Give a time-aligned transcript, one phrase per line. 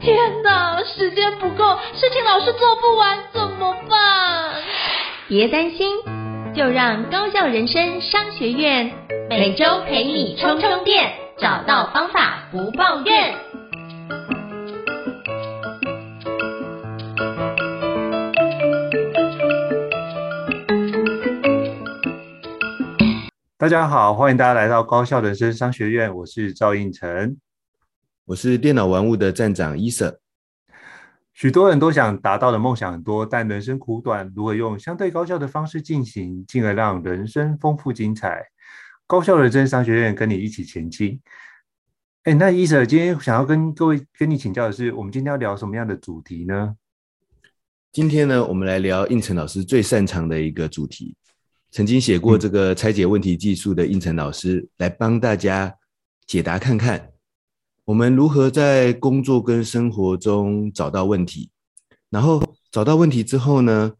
[0.00, 4.54] 天哪，时间不够，事情老是做不完，怎么办？
[5.28, 5.98] 别担心，
[6.54, 8.90] 就让高效人生商学院
[9.28, 13.34] 每周陪你充充电，找到方法不抱怨。
[23.58, 27.36] 大家好，欢迎大家来到高校人生商学院，我是赵胤丞，
[28.28, 30.20] 我是电脑玩物的站长伊瑟。
[31.32, 38.44] 许多人都想达到的梦想很多，但人生苦短，如何用相对高效的方式进行，进而让人生丰富精彩？
[39.06, 41.18] 高效人生商学院跟你一起前进。
[42.24, 46.76] 哎，那伊瑟今天想要跟各位跟你请教的是，我们今天要聊什么样的主题呢？
[47.92, 51.16] 今天呢，我们来聊应成老师最擅长的一个主题，
[51.70, 55.74] 曾经写过这个拆解问题技术的应成老师，嗯、来帮大家
[56.26, 57.10] 解答看看。
[57.88, 61.48] 我们如何在工作跟生活中找到问题？
[62.10, 63.90] 然后找到问题之后呢，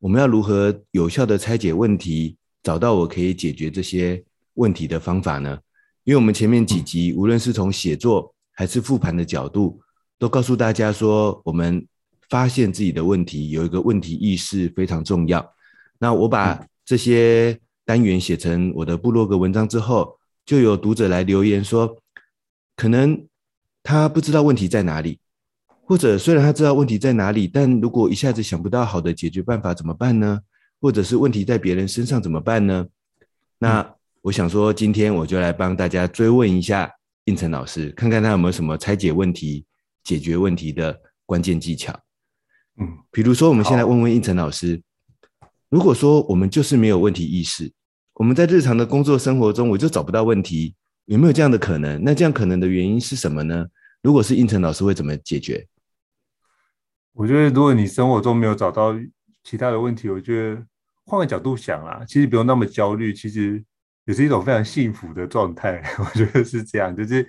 [0.00, 4.22] 我们要如何有效的拆解问题，找到我可以解决这些
[4.56, 5.58] 问题的方法呢？
[6.04, 9.80] 因为我们前面几集，无论是从写作还是复盘的角度，
[10.18, 11.86] 都告诉大家说，我们
[12.28, 15.54] 发现自己的问题，有一个问题意识非常重要。
[15.98, 21.96] 那我把这些单元写成我的部落格文章之后，就有读者来留言说，
[22.76, 23.26] 可能。
[23.82, 25.18] 他不知道问题在哪里，
[25.84, 30.40] 或者虽然他知道问题在哪里，但如果一下子想不到好的解决办法怎么办呢？
[30.80, 32.86] 或者是问题在别人身上怎么办呢？
[33.58, 36.92] 那我想说，今天我就来帮大家追问一下
[37.24, 39.64] 应成老师，看看他有没有什么拆解问题、
[40.04, 41.98] 解决问题的关键技巧。
[42.80, 44.80] 嗯，比如说，我们先来问问应成老师，
[45.68, 47.72] 如果说我们就是没有问题意识，
[48.14, 50.76] 我们在日常的工作生活中，我就找不到问题，
[51.08, 52.04] 有没有这样的可能？
[52.04, 53.66] 那这样可能的原因是什么呢？
[54.02, 55.66] 如果是应成老师会怎么解决？
[57.14, 58.94] 我觉得如果你生活中没有找到
[59.42, 60.62] 其他的问题，我觉得
[61.06, 63.64] 换个角度想啊，其实不用那么焦虑，其实
[64.04, 65.82] 也是一种非常幸福的状态。
[65.98, 67.26] 我觉得是这样，就是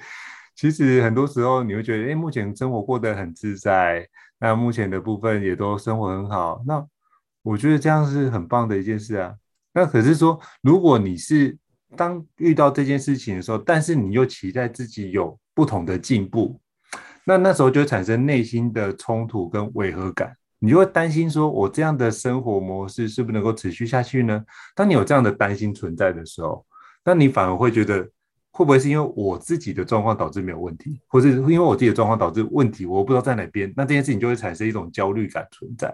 [0.57, 4.05] 其实很多时候你会觉得，哎，目前生活过得很自在，
[4.41, 6.85] 那目前的部分也都生活很好，那
[7.43, 9.33] 我觉得这样是很棒的一件事啊。
[9.73, 11.57] 那可是说，如果你是
[11.95, 16.59] 当遇到这件事情的时候，但是你又期待自己有不同的进步，
[17.23, 24.43] 那那时候就会产生内心的冲突跟违和感，你就会担心说，我这样的生活模式是不是能够持续下去呢？
[24.75, 26.65] 当你有这样的担心存在的时候，
[27.03, 28.03] 那你反而会觉得，
[28.51, 35.93] 会不会是因为我自己的状况导致没有问题，或是因为我自己的状况导致问题，我不知道在哪边，那这件事情就会产生一种焦虑感存在。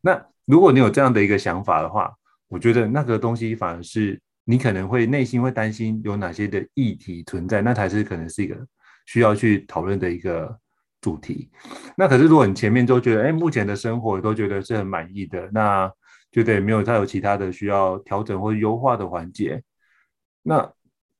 [0.00, 2.12] 那如果你有这样的一个想法的话，
[2.48, 4.18] 我觉得那个东西反而是。
[4.46, 8.54] 你可能会内心会担心有哪些的议题存在，那才是可能是一个
[9.06, 10.54] 需要去讨论的一个
[11.00, 11.50] 主题。
[11.96, 15.90] 那可是如果你前面都觉得，哎，目前的生活都觉得是很满意的，那
[16.30, 19.62] 觉得也没有再有其他的需要调整或优化的环节，
[20.42, 20.70] 那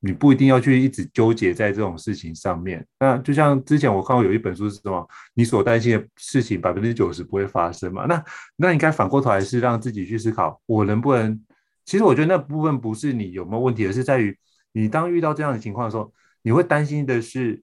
[0.01, 2.87] 你不一定要去一直纠结在这种事情上面。
[3.01, 8.05] 那就像之前我看过有一本书是什么，你所担心的事情百分之九十不会发生嘛？
[8.05, 8.23] 那
[8.57, 11.41] 那应该反过头来是让自己去思考，我能不能？
[11.85, 14.37] 其实我觉得那部分不是你有没有问题，而是在于
[14.73, 16.13] 你当遇到这样的情况的时候，
[16.43, 17.63] 你会担心的是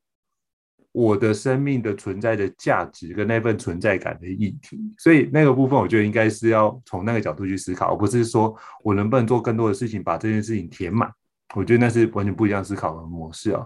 [0.92, 4.78] 我的生命的存在的价值跟那份存在感的议题。
[4.98, 11.10] 所以那个部分，我觉得应该是要从那个角度去思考，而不是说我能不能做更多的事情把这件事情填满。
[11.56, 13.66] 我觉得那是完全不一样思考的模式啊。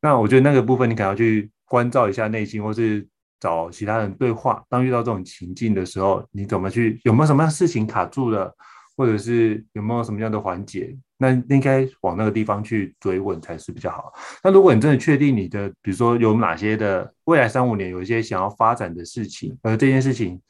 [0.00, 3.06] 那我觉得那个部分你可能要去关照一下内心，或是
[3.40, 4.62] 找其他人对话。
[4.68, 7.00] 当遇到这种情境的时候，你怎么去？
[7.04, 8.54] 有没有什么样事情卡住了？
[8.96, 14.12] 或者是有没有什么样的环节，那应该往那个地方去追问才是比较好。
[14.42, 20.40] 那如果你真的确定你的，比如说有哪些的未来三五年有一些想要发展的事情，而这件事情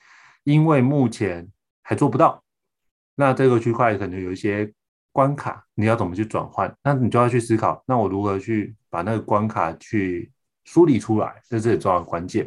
[0.44, 1.48] 因为目前
[1.82, 2.42] 还做不到，
[3.14, 4.70] 那这个区块可能有一些
[5.10, 6.74] 关卡，你要怎么去转换？
[6.82, 10.30] 那你就要去思考，那我如何去把那个关卡去
[10.64, 12.44] 梳理出来，这是很重要的关键。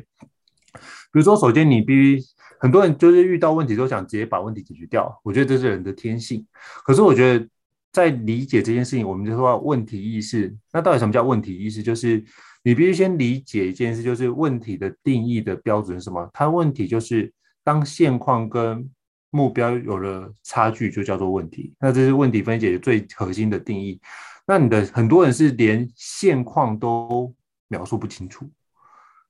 [1.11, 2.36] 比如说，首先你必须。
[2.59, 6.45] 很多人就是遇到问题都想直接把问题解决掉，我觉得这是人的天性。
[6.83, 7.47] 可是我觉得
[7.91, 10.55] 在理解这件事情，我们就说问题意识。
[10.73, 11.83] 那到底什么叫问题意识？
[11.83, 12.23] 就是
[12.63, 16.29] 你必须先理解一件事，就是问题的定义的标准是什么？
[16.33, 17.31] 它问题就是
[17.63, 18.89] 当现况跟
[19.29, 21.73] 目标有了差距，就叫做问题。
[21.79, 23.99] 那这是问题分解最核心的定义。
[24.45, 27.33] 那你的很多人是连现况都
[27.67, 28.49] 描述不清楚。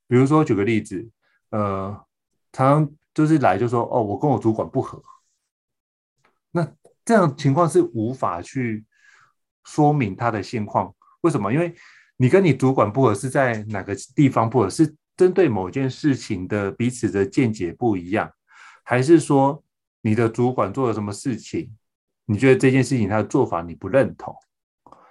[0.07, 1.05] 比如说举个例子，
[1.49, 1.99] 呃，
[2.53, 2.93] 常常。
[3.17, 5.01] 就是来就说哦，我跟我主管不合，
[6.51, 6.71] 那
[7.03, 8.85] 这样情况是无法去
[9.65, 10.93] 说明他的现况。
[11.21, 11.51] 为什么？
[11.51, 11.73] 因为
[12.17, 14.69] 你跟你主管不合是在哪个地方不合？
[14.69, 18.31] 是针对某件事情的彼此的见解不一样，
[18.83, 19.63] 还是说
[20.01, 21.75] 你的主管做了什么事情，
[22.25, 24.31] 你觉得这件事情他的做法你不认同，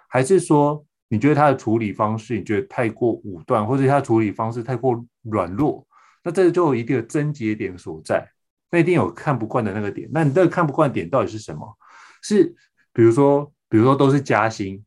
[0.06, 5.84] 还是说你觉得他的处理方式你觉得太过武断，或者他的处理方式太过软弱？
[6.26, 8.28] 那这就有一个症结点所在，
[8.68, 10.08] 那一定有看不惯的那个点。
[10.12, 11.78] 那你这个看不惯点到底是什么？
[12.20, 12.52] 是
[12.92, 14.84] 比如说，比如说都是加薪，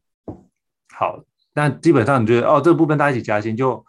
[0.93, 3.85] 好，那基本上你觉得哦，这个部分大家一起加薪，就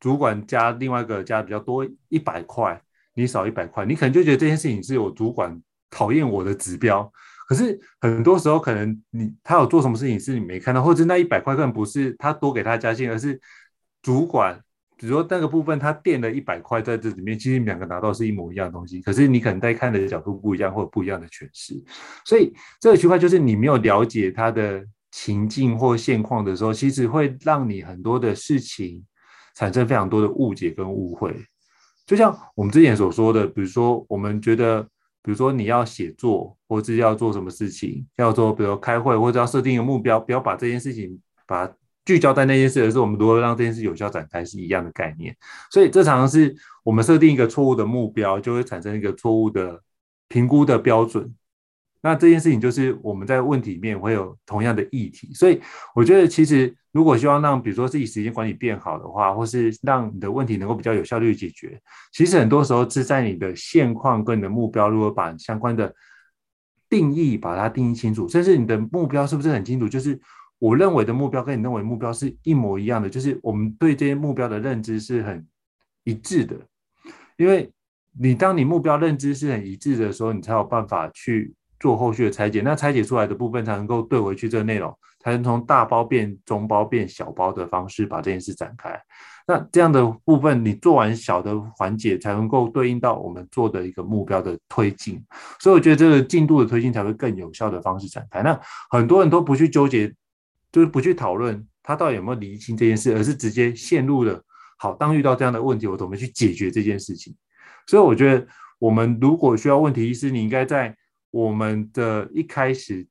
[0.00, 2.82] 主管加另外一个加比较多一百块，
[3.14, 5.56] 你少一百块，你可能就觉得这件事情是有主管
[5.90, 7.08] 讨厌我的指标。
[7.48, 13.40] 可是很多时候，可能你他有做什么事情是你没看到，或者那一百块根本不是他多给他加薪，而是
[14.02, 14.60] 主管。
[14.98, 21.80] 比如说那个部分，他垫了一百块在这里面，其实你们两个拿到是一模一样的东西，可是你可能在看的角度不一样，或者不一样的诠释。
[22.24, 29.04] 所以这个区块就是你没有了解他的情境或现况的时候，其实会让你很多的事情
[29.54, 31.32] 产生非常多的误解跟误会。
[32.04, 34.82] 就像我们之前所说的，比如说我们觉得，
[35.22, 41.70] 比如说你要写作，或者要做什么事情，要做，比如开会，或者要设定一个目标，不要把这件事情把。
[42.08, 45.36] 聚焦在那件事的时候，我们如何让这件事有效展开是一样的概念。
[45.70, 49.78] 所以这常常是我们设定一个错误的目标，就会产生一个错误的
[50.26, 51.30] 评估的标准。
[52.00, 55.34] 那这件事情就是我们在问题里面会有同样的议题。
[55.34, 55.60] 所以
[55.94, 61.78] 我觉得，其实如果希望让比如说自己时间管理变好的话，或是让你的问题能够比较有效率解决，
[62.14, 65.94] 其实很多时候是在你的现况跟你的目标，如何把相关的
[66.88, 70.18] 定义把它定义清楚，甚至你的目标是不是很清楚，就是。
[70.58, 75.46] 我认为的目标跟你认为目标是一模一样的，就是我们对这些目标的认知是很
[76.04, 76.56] 一致的。
[77.36, 77.70] 因为
[78.18, 89.00] 你当你目标认知是很一致的时候，你才有办法去做后续的拆解，那拆解出来的部分才能够对回去这个内容，才能从大包变中包变小包的方式把这件事展开。
[89.46, 95.22] 那这样的部分，你做完小的环节，才能够对应到我们做的一个目标的推进。
[95.60, 98.42] 所以我觉得这个进度的推进才会更有效的方式展开。
[98.42, 98.60] 那
[98.90, 100.12] 很多人都不去纠结。
[100.70, 104.42] 就是不去讨论他到底有没有厘清这件事，而是直接陷入了
[104.78, 104.92] 好。
[104.94, 107.34] 当遇到这样的问题，我怎么去解决这件事情？
[107.86, 108.46] 所以我觉得，
[108.78, 110.94] 我们如果需要问题意识，你应该在
[111.30, 113.06] 我们的一开始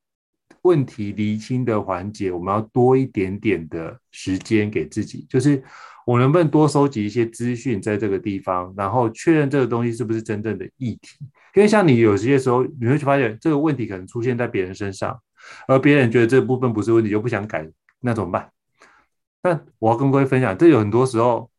[0.62, 5.26] 问题厘清的环节，我们要多一点点的时间给自己。
[5.28, 5.60] 就是
[6.06, 11.16] 我能不能多收集一些资讯在这个地方，然后确认这个东西是不是真正的议题？
[11.56, 15.18] 因为像你有些时候，你会发现这个问题可能出现在别人身上。
[15.66, 18.50] 而别人觉得这部分不是问题，又不想改，那怎么办？
[19.40, 21.50] 但我要跟各位分享，这有很多时候，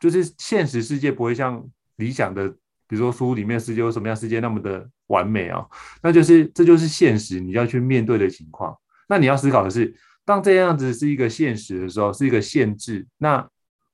[0.00, 1.64] 就是现实世界不会像
[1.96, 2.48] 理想的，
[2.86, 5.66] 比如说书里面世界有什么样世界那么的完美啊，
[6.02, 8.76] 那就是这就是现实，你要去面对的情况。
[9.08, 9.94] 那你要思考的是，
[10.24, 13.48] 当这样子是一个现实的时候，是一个限制，那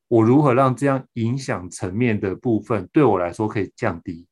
[0.09, 4.27] 我如何让这样影响层面的部分对我来说可以降低？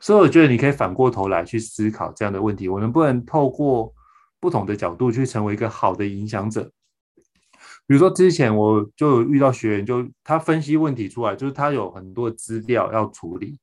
[0.00, 3.92] 所以我觉得你可以反过头来去思考这样的问题：我能不能透过
[4.38, 6.70] 不同的角度去成为一个好的影响者？
[7.86, 13.58] 比如说之前我就遇到学员，就他分析问题出来，就是他有很多资料要处理，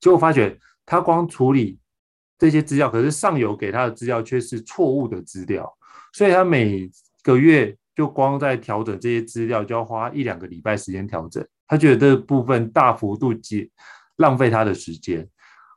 [0.00, 1.78] 结果发觉他光处理
[2.38, 5.72] 这些资料，可是上游给他的资料却是错误的资料，
[6.12, 6.90] 所以他每
[7.22, 13.68] 个月就光在调整这些资料就要花一两个礼拜时间调整，他觉得这部分大幅度减
[14.16, 15.26] 浪费他的时间。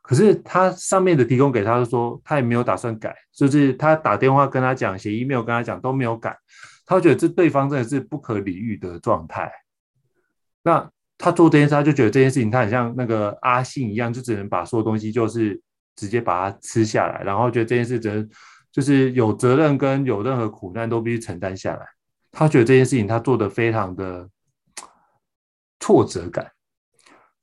[0.04, 6.38] 可是他上面的提供给他说，他也没有打算改，就是他打电话跟他讲，写 email 跟他讲都没有改，
[6.86, 9.50] 他觉得这对方真的是不可理喻的状态。
[10.62, 15.60] 那他做这件事，他就觉得这件事情他很像那个阿信一样，就只能把所有东西就是
[15.96, 18.30] 直接把它吃下来，然后觉得这件事只能
[18.74, 21.86] 就是有责任跟有任何苦难都必须承担下来。
[22.30, 24.28] 他觉得这件事情他做的非常的
[25.80, 26.52] 挫折感。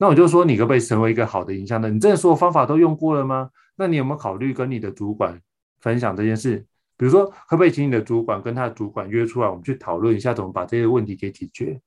[0.02, 1.90] 那我就说，你可不可以成为一个好的影响呢？
[1.90, 3.50] 你这所有方法都用过了吗？
[3.76, 5.38] 那你有没有考虑跟你的主管
[5.78, 6.64] 分享这件事？
[6.96, 11.78] 比如说，可不可以请你的主管跟他的主管约出来，我们去讨论一下怎么把这些问题给解决？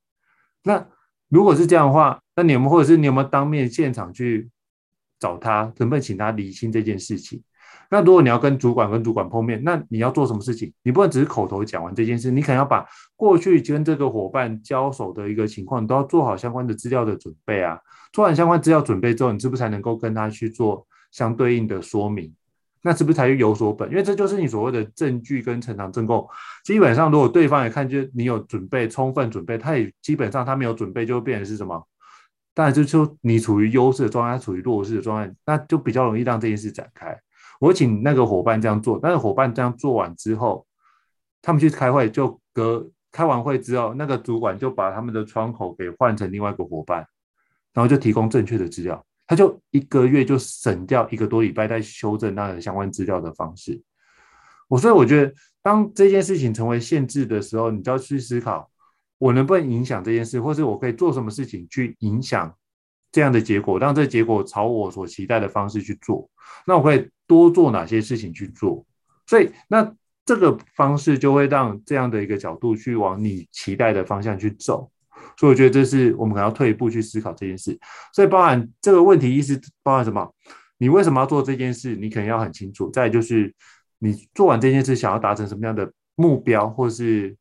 [0.61, 0.85] 那
[1.27, 4.47] 如果是这样的话，那你们或者是你有没有当面现场去
[5.19, 7.41] 找他，可不可以请他厘清这件事情？
[7.93, 10.73] 那如果你要跟主管跟主管碰面，那你要做什么事情？
[10.81, 12.83] 你不能只是口头讲完这件事，你可能要把
[13.15, 17.77] 过去跟这个伙伴交手的一个情况，都要做好相关的资料的准备啊。
[18.11, 22.33] 做完相关资料准备之后，你是不是才能够跟他去做相对应的说明？
[22.81, 23.87] 那是不是才有所本？
[23.91, 26.27] 因为这就是你所谓的证据跟呈堂证供。
[26.65, 31.87] 基本上，如果对方也看见你有准备，充分准备，他也基本上他没有准备，就会变成是什么？
[32.55, 37.15] 当然就是说你处于优势的状态，处于弱势的状态，那就比较容易让这件事展开。
[37.63, 40.67] 我请那个伙伴这样做，那个伙伴这样做完之后，
[41.41, 47.07] 他们去开会，就隔开完会之后，那个主管就把他们的窗口给换成另外一个伙伴，
[47.73, 53.81] 然后就提供正确的资料，他就一个月就省掉一个多礼拜在修正那个相关资料的方式。
[54.67, 58.69] 我所以我觉得，当这件事情成为限制的时候，你就要去思考，
[59.19, 62.53] 我能不能影响这件事，或是我可以做什么事情去影响
[63.09, 66.29] 这样的结果，让这结果朝我所期待的方式去做。
[66.67, 68.85] 那我可以多做哪些事情去做？
[69.25, 69.93] 所以那。
[70.25, 74.89] 这个方式就会让这样的一个角度去往你期待的方向去走，
[75.37, 77.77] 所以我觉得这是我们可能要退一步去思考这件事。
[78.13, 80.33] 所以包含这个问题意思包含什么？
[80.77, 81.97] 你为什么要做这件事？
[81.97, 82.89] 你可能要很清楚。
[82.89, 83.53] 再就是
[83.99, 87.35] 你做完这件事想要达成什么样的目标，或是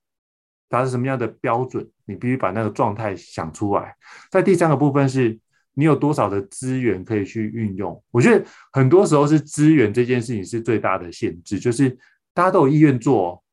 [0.69, 3.95] 达成什么样的标准，你必须把那个状态想出来。
[4.29, 5.39] 在第三个部分是
[5.75, 8.02] 你有多少的资源可以去运用。
[8.11, 11.99] 我觉得很多时候是资源这件事情是最大的限制，就是。
[12.35, 13.45] 大家都有意愿做，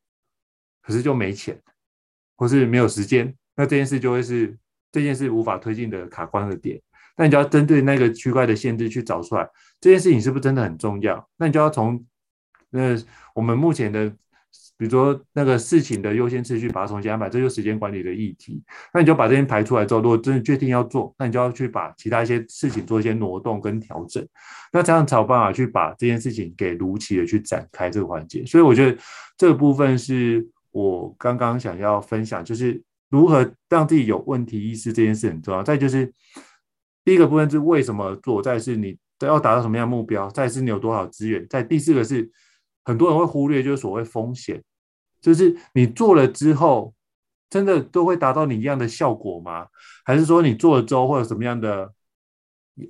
[0.80, 1.60] 可是就没钱，
[2.34, 4.56] 或是没有时间，那这件事就会是
[4.90, 6.80] 这件事无法推进的卡关的点。
[7.14, 9.46] 那你就要针对那个区块的限制去找出来，
[9.82, 11.28] 这件事情是不是真的很重要？
[11.36, 12.02] 那你就要从
[12.70, 12.96] 那
[13.34, 14.10] 我们目前的。
[14.80, 18.62] 比如说那个事情的优先次序，把它重新安排，这就是时间管理的议题。
[18.94, 24.26] 那你就把这些排出来之后，如果真的决定要做，那你就要去把其他一些事情做一些挪动跟调整。
[24.72, 28.42] 那这样才有办法去把这件事情给如期的去展开这个环节。
[28.46, 28.98] 所以我觉得
[29.36, 35.62] 这个部分是我刚刚想要分享，就是如何让自己有问题意识这件事很重要。
[35.62, 36.10] 再就是
[37.04, 42.30] 第一个部分是为什么做，再是你要达到什么样的目标，再是你有多少资源，再第四个是
[42.84, 44.62] 很多人会忽略，就是所谓风险。
[45.20, 46.94] 就是你做了之后，
[47.48, 49.66] 真的都会达到你一样的效果吗？
[50.04, 51.92] 还是说你做了之后会有什么样的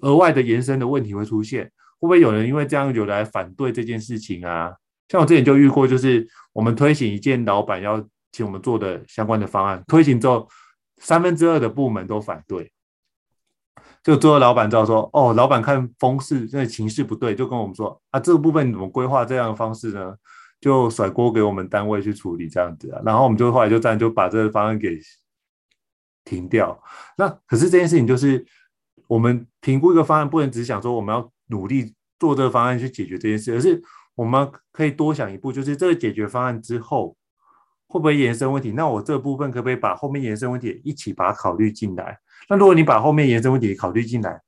[0.03, 1.65] 额外的延伸的问题会出现？
[1.99, 4.75] 会不会有人因为这样有来反对这件事情啊？
[5.09, 10.49] 像我之前就遇过，就是我们推行一件老板要请我们做的相关的方案，推行之后
[10.99, 12.73] 三分之二的部门都反对，
[14.03, 20.15] 就最后老板知道说，哦，老板看风势，那情势不对，就跟我们说啊，这个部分怎么规划这样的方式呢？
[20.61, 25.01] 就甩锅给我们单位去处理这样子啊，然后我们就后来就这样就把这个方案给
[26.23, 26.79] 停掉。
[27.17, 28.45] 那可是这件事情就是
[29.07, 33.83] 我们评估一个方案，不能只想说我们要努力做这个方案去解决这件事，而是
[34.15, 37.17] 我们可以多想一步，就是这个解决方案之后
[37.87, 38.71] 会不会延伸问题？
[38.73, 42.19] 那我这部分可不可以把后面延伸问题一起把它考虑进来？
[42.51, 44.39] 那如果你把后面延伸问题考虑进来，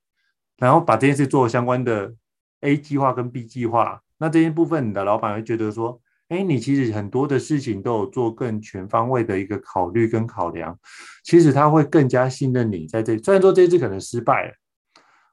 [0.59, 2.15] 然后把这件事做相关的
[2.61, 4.02] A 计划跟 B 计划。
[4.23, 10.79] 那这一部分，你的老板会觉得说，哎，你其实很多的事情都有做更全方位的一个考虑跟考量，
[11.25, 13.19] 其实他会更加信任你在这。
[13.19, 14.53] 虽然说这次可能失败了，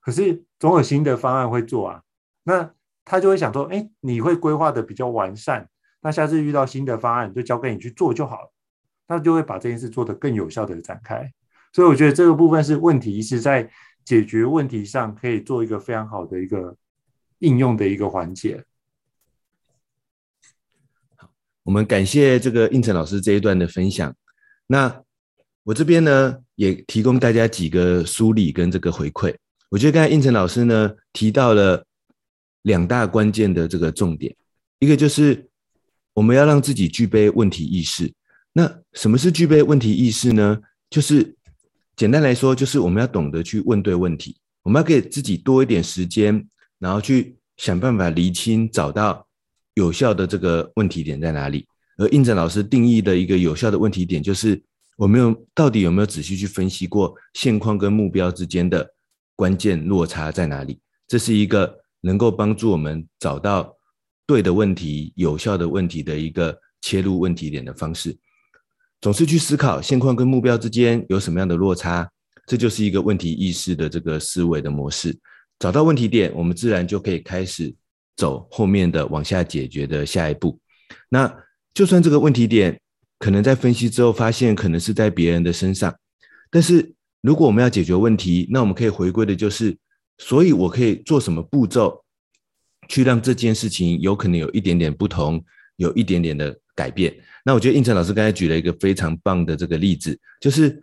[0.02, 2.02] 可是总有新的方案会做啊。
[2.44, 2.68] 那
[3.06, 5.70] 他就会想说，哎，你会规划的比较完善，
[6.02, 8.52] 那下次遇到新的方案就交给你去做就好了，
[9.08, 11.32] 那就会把这件事做得更有效的展开。
[11.74, 13.70] 所以我觉得这个部分是问题是在
[14.04, 16.76] 解决问题上可以做一个非常好的一个
[17.38, 18.66] 应用的一个环节。
[21.64, 24.16] 我们感谢这个应成老师这一段的分享。
[24.68, 25.02] 那
[25.64, 29.36] 我这边呢，也提供大家几个梳理跟这个回馈。
[29.70, 31.86] 我觉得刚才应成老师呢提到了
[32.64, 34.36] 两大关键的这个重点，
[34.80, 35.48] 一个就是
[36.14, 38.12] 我们要让自己具备问题意识。
[38.54, 40.58] 那什么是具备问题意识呢？
[40.90, 41.36] 就是
[41.96, 44.36] 简单来说，就是我们要懂得去问对问题。
[44.64, 46.48] 我们要给自己多一点时间，
[46.80, 49.29] 然后去想办法厘清，找到。
[49.80, 51.66] 有效的这个问题点在哪里？
[51.98, 54.62] 而胤丞老师定义的一个有效的问题点，就是
[54.98, 58.94] 我们有到底有没有仔细去分析过现况跟目标之间的
[59.36, 60.80] 关键落差在哪里？
[61.08, 63.74] 这是一个能够帮助我们找到
[64.28, 68.16] 对的问题、有效的问题的一个切入问题点的方式。
[69.02, 72.10] 总是去思考现况跟目标之间有什么样的落差，
[72.46, 75.18] 这就是一个问题意识的这个思维的模式。
[75.58, 77.74] 找到问题点，我们自然就可以开始。
[78.20, 80.60] 走后面的往下解决的下一步，
[81.08, 81.34] 那
[81.74, 82.78] 就算这个问题点
[83.18, 85.98] 可能在分析之后发现可能是在别人的身上，
[86.52, 89.78] 但是如果我们要解决问题，那我们可以回归的就是，
[90.18, 92.04] 所以我可以做什么步骤
[92.90, 95.42] 去让这件事情有可能有一点点不同，
[95.78, 97.16] 有一点点的改变。
[97.46, 100.82] 那我觉得应成老师刚才举了一个非常棒的这个例子，就是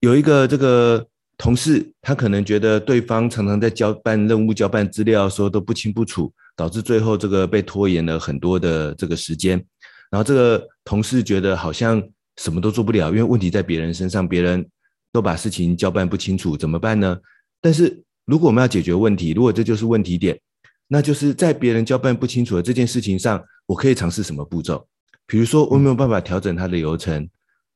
[0.00, 1.08] 有一个这个。
[1.36, 9.62] 同事他可能觉得对方常常在交办任务、交办资料的时候都不清不楚，导致最后这个被拖延了很多的这个时间。
[10.10, 12.02] 然后这个同事觉得好像
[12.36, 14.64] 什么都做不了，因为问题在别人身上，别人
[15.12, 17.18] 都把事情交办不清楚，怎么办呢？
[17.60, 20.38] 但是如果我们要解决问题，如果这就是问题点，
[20.86, 24.86] 那就是在别人交办不清楚的这件事情上，我可以尝试什么步骤？
[25.26, 27.28] 比如说，我没有办法调整它的流程？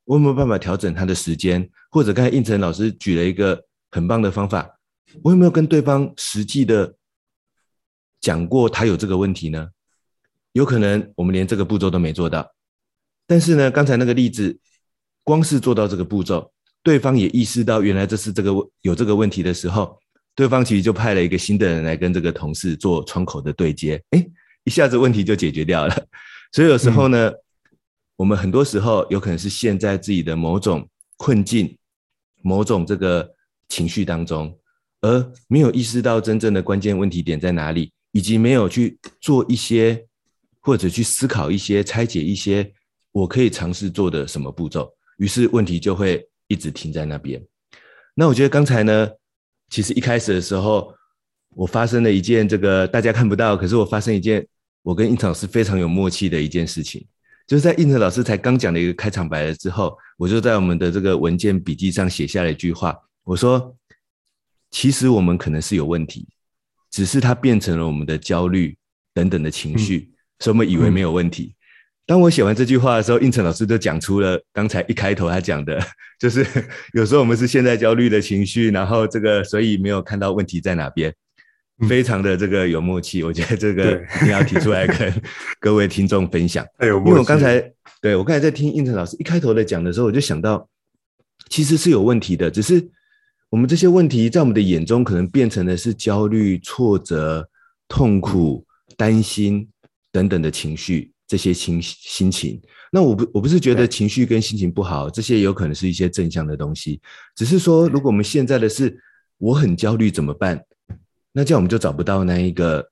[0.08, 1.68] 我有没有办法调整他的时间？
[1.90, 4.66] 或者刚才胤丞老师举了一个很棒的方法，
[5.22, 6.94] 我有没有跟对方实际的
[8.18, 9.68] 讲过他有这个问题呢？
[10.52, 12.50] 有可能我们连这个步骤都没做到，
[13.26, 14.58] 但是呢，刚才那个例子，
[15.24, 16.50] 光是做到这个步骤，
[16.82, 18.50] 对方也意识到原来这是这个
[18.80, 20.00] 有这个问题的时候，
[20.34, 24.26] 对方其实就派了一个新的人来跟这个同事做窗口的对接，哎，
[24.64, 26.06] 一下子问题就解决掉了。
[26.50, 27.30] 所以有时候呢，
[28.18, 30.84] 我们很多时候有可能是陷在自己的某种
[31.16, 31.78] 困境、
[32.42, 33.32] 某种这个
[33.68, 34.58] 情绪当中，
[35.02, 40.04] 而没有意识到真正的关键问题点在哪里，以及没有去做一些
[40.58, 42.68] 或者去思考一些、拆解一些
[43.12, 47.40] 我可以尝试做的什么步骤，于是问题就会一直停在那边。
[48.16, 49.08] 那我觉得刚才呢，
[49.70, 50.92] 其实一开始的时候，
[51.54, 54.44] 我发生了一件这个大家看不到，可是我发生一件。
[54.82, 57.04] 我跟胤丞老师非常有默契的一件事情，
[57.48, 63.74] 就是在应成老师才刚讲了一个开场白了之后，我就在我们的这个文件笔记上写下了一句话，我说
[64.70, 66.28] ：“其实我们可能是有问题，
[66.90, 68.76] 只是它变成了我们的焦虑
[69.14, 71.44] 等等的情绪，嗯、所以我们以为没有问题。
[71.44, 71.54] 嗯”
[72.04, 75.80] 当我写完这句话的时候，应成老师就讲出了刚才一开头他讲的，
[76.20, 76.46] 就是
[76.92, 81.14] 有时候我们是现在焦虑的情绪，然后这个所以没有看到问题在哪边。
[81.86, 85.22] 非常的这个有默契，我觉得这个一定要提出来跟
[85.60, 86.66] 各位听众分享。
[86.80, 87.60] 因为我刚才
[88.00, 90.68] 对我刚才在听应成老师一开头的讲的时候，我就想到，
[91.48, 92.84] 其实是有问题的，只是
[93.48, 97.48] 我们这些问题在我们的眼中可能变成的是焦虑、挫折、
[97.86, 98.66] 痛苦、
[98.96, 99.68] 担心
[100.10, 102.60] 等等的情绪，这些心心情。
[102.90, 107.00] 那我不我不是觉得情绪跟心情不好，这些有可能是一些正向的东西，
[107.36, 108.98] 只是说如果我们现在的是
[109.38, 110.60] 我很焦虑怎么办？
[111.32, 112.90] 那这样我们就找不到那一个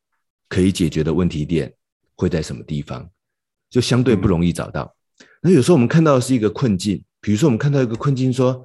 [0.49, 1.73] 可以解决的问题点
[2.15, 3.09] 会在什么地方，
[3.69, 4.95] 就相对不容易找到。
[5.43, 8.65] 那有时候我们看到的是一个困境，比如说我们看到一个困境，说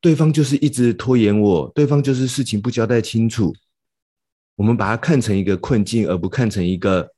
[0.00, 3.52] 对方就是一直拖延我，对方就是事情不交代清楚。
[4.54, 7.08] 我们把它看成一个困境，而不看成一个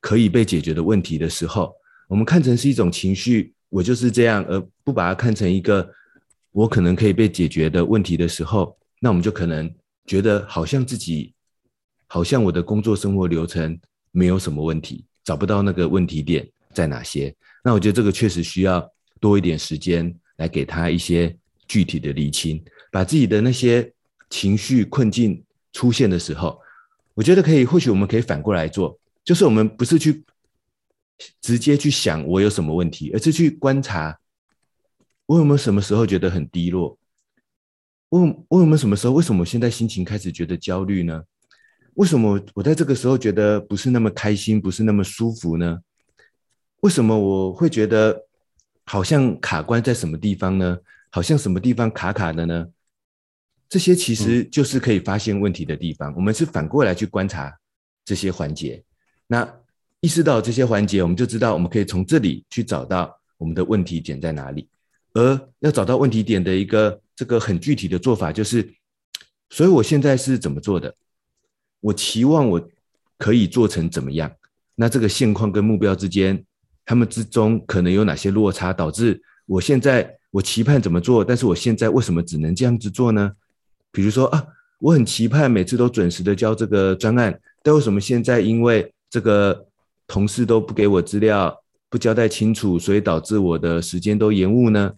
[0.00, 1.72] 可以被解决的问题的时候，
[2.08, 5.88] 我们看成是一种情绪，我就是这样，而不把它看成一个
[6.52, 9.72] 我可能可以被解决的问题的时候，那我们就可能。
[10.10, 11.32] 觉得好像自己，
[12.08, 13.78] 好像我的工作生活流程
[14.10, 16.44] 没有什么问题，找不到那个问题点
[16.74, 17.32] 在哪些。
[17.62, 18.84] 那我觉得这个确实需要
[19.20, 21.32] 多一点时间来给他一些
[21.68, 23.88] 具体的厘清，把自己的那些
[24.30, 26.60] 情绪困境出现的时候，
[27.14, 30.24] 我觉得可以，或许我们可以反过来做，就是我们不是去
[31.40, 34.18] 直接去想我有什么问题，而是去观察
[35.26, 36.98] 我有没有什么时候觉得很低落。
[38.10, 39.12] 我我有没有什么时候？
[39.14, 41.22] 为什么现在心情开始觉得焦虑呢？
[41.94, 45.78] 为什么我在这个时候觉得不是那么开心，不是那么舒服呢？
[46.80, 48.26] 为什么我会觉得
[48.84, 50.78] 好像卡关在什么地方呢？
[51.10, 52.66] 好像什么地方卡卡的呢？
[53.68, 56.12] 这些其实就是可以发现问题的地方。
[56.16, 57.56] 我们是反过来去观察
[58.04, 58.82] 这些环节，
[59.28, 59.48] 那
[60.00, 64.68] 意识到这些环节，我们就知道我们可以从这里去找到我们的问题点在哪里。
[65.12, 67.00] 而要找到问题点的一个。
[67.20, 68.66] 这个很具体的做法就是，
[69.50, 70.94] 所以我现在是怎么做的？
[71.82, 72.68] 我期望我
[73.18, 74.32] 可以做成怎么样？
[74.74, 76.42] 那这个现况跟目标之间，
[76.86, 83.32] 他们之中可能有哪些落差，导致我现在我期盼怎么做，但是我现在为什么只能这样子做呢？
[83.92, 84.42] 比如说啊，
[84.78, 89.66] 我很期盼每次都准时的交这个专案，但为什么现在因为这个
[90.06, 91.54] 同事都不给我资料，
[91.90, 94.94] 不交代清楚，所以导致我的时间都延误呢？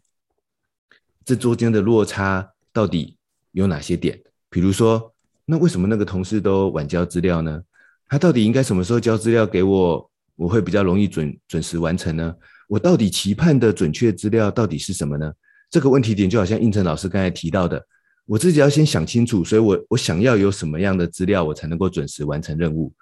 [1.25, 3.17] 这中间的落差到底
[3.53, 4.21] 有哪些点？
[4.51, 5.13] 比如说，
[5.45, 7.63] 那为什么那个同事都晚交资料呢？
[8.09, 12.35] 他到底应该什么时候交资料给我，我会比较容易准准时完成呢？
[12.69, 15.33] 我到底期盼的准确资料到底是什么呢？
[15.71, 17.83] 这个问题点就好像应成老师刚才提到的，
[18.27, 22.93] 我自己要先想清楚，所以我我想要有什么样的资料，我才能够准时完成任务？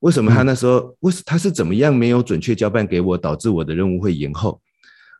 [0.00, 4.60] 为什么他那时候，为他是怎么样没有准确交办给我，导致我的任务会延后？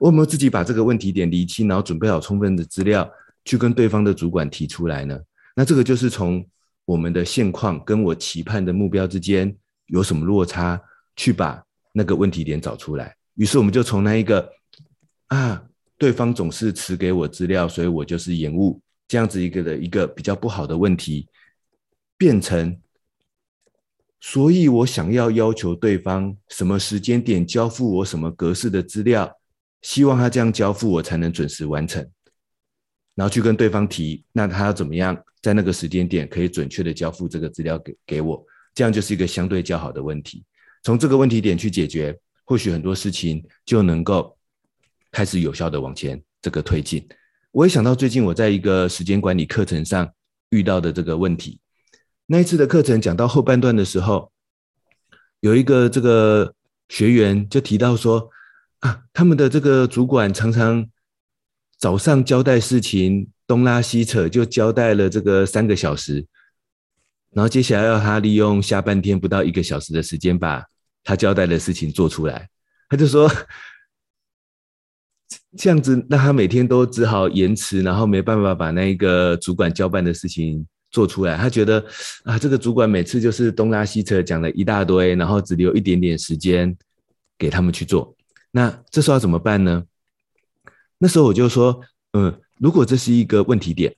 [0.00, 3.08] 我有没有自己把这个问题点厘清，然后准备好充分的资料
[3.44, 5.20] 去跟对方的主管提出来呢？
[5.54, 6.42] 那这个就是从
[6.86, 9.54] 我们的现况跟我期盼的目标之间
[9.88, 10.80] 有什么落差，
[11.16, 13.14] 去把那个问题点找出来。
[13.34, 14.50] 于是我们就从那一个
[15.26, 15.62] 啊，
[15.98, 21.28] 对方总是迟给我资料，所以我就是延误这样子一个的一个比较不好的问题，
[22.16, 22.80] 变成，
[24.18, 29.36] 所以我想要要求对方什么时间点交付我什么格式的资料。
[29.82, 32.06] 希望他这样交付我才能准时完成，
[33.14, 38.44] 然后去跟对方提，那他要怎么样在那个时间点可以准确的交付这个资料给给我？
[38.74, 40.44] 这样就是一个相对较好的问题。
[40.82, 44.36] 从这个问题点去解决，或许很多事情就能够
[45.10, 47.06] 开始有效的往前这个推进。
[47.50, 50.08] 我也想到最近我在一个时间管理课程上
[50.50, 51.60] 遇到的这个问题。
[52.26, 54.30] 那一次的课程讲到后半段的时候，
[55.40, 56.54] 有一个这个
[56.88, 58.30] 学员就提到说
[58.80, 60.86] 啊，他们的这个主管常常
[61.78, 66.26] 早上交代事情东拉西扯，就交代了这个三个小时，
[67.32, 70.64] 然后接下来要他利用下半天不到一个小时的时间把
[71.02, 72.48] 他交代的事情做出来。
[72.88, 73.30] 他就说。
[75.56, 81.36] 这样子，那他每天都只好延迟，然后没办法把那个主管交办的事情做出来。
[81.36, 81.84] 他觉得
[82.22, 86.76] 啊，这个主管每次就是东拉西扯讲了一大堆，然后只留一点点时间
[87.36, 88.16] 给他们去做。
[88.50, 89.84] 那这时候要怎么办呢？
[90.98, 91.80] 那时候我就说，
[92.12, 93.94] 嗯，如果这是一个问题点，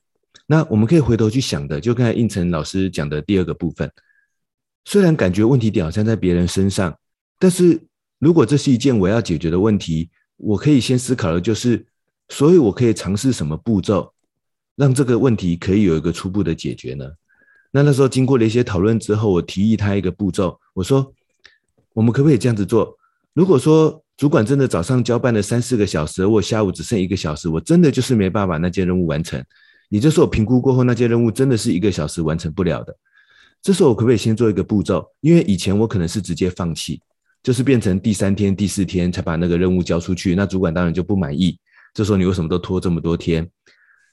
[0.47, 3.91] 那我们可以回头去想的，就刚才胤丞老师讲的第二个部分。
[4.85, 6.97] 虽然感觉问题点好像在别人身上，
[7.39, 7.81] 但是
[8.19, 10.09] 如果这是一件我要解决的问题。
[10.37, 11.85] 我可以先思考的就是，
[12.27, 14.11] 所以我可以尝试什么步骤，
[14.75, 17.05] 让这个问题可以有一个初步的解决呢？
[17.71, 21.13] 那那时候经过了一些讨论之后，我提议他一个步骤，我说，
[21.93, 22.97] 我们可不可以这样子做？
[23.33, 29.43] 如果说主管真的早上交办了三四个小时，我下午只剩一个小时，我真的就是没办法那件任务完成，
[29.89, 32.95] 也就是我评估过后那件任务真的是一个小时完成不了的。
[33.61, 35.05] 这时候我可不可以先做一个步骤？
[35.21, 37.01] 因为以前我可能是直接放弃。
[37.41, 41.59] 就是变成第三天、第四天才把那个任务交出去，那主管当然就不满意。
[41.93, 43.45] 这时候你为什么都拖这么多天？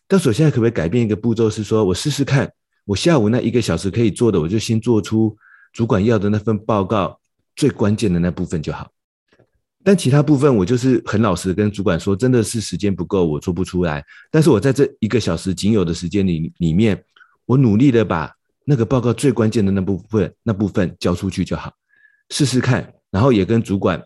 [0.09, 1.49] 但是我现在可不可以改变一个步骤？
[1.49, 2.53] 是说我试试看，
[2.85, 5.37] 我下午那一个小时可以做的，我就先做出
[5.73, 7.21] 主管要的那份报告
[7.55, 8.91] 最关键的那部分就好。
[9.83, 14.05] 但其他部分我就是很老实跟主管说，真的是时间不够，我做不出来。
[14.31, 17.03] 但是我在这一个小时仅有的时间里里面，
[17.47, 18.31] 我努力的把
[18.65, 21.73] 那个报告最关键的那部分那部分交出去就好，
[22.29, 22.93] 试试看。
[23.11, 24.01] 然后也跟主管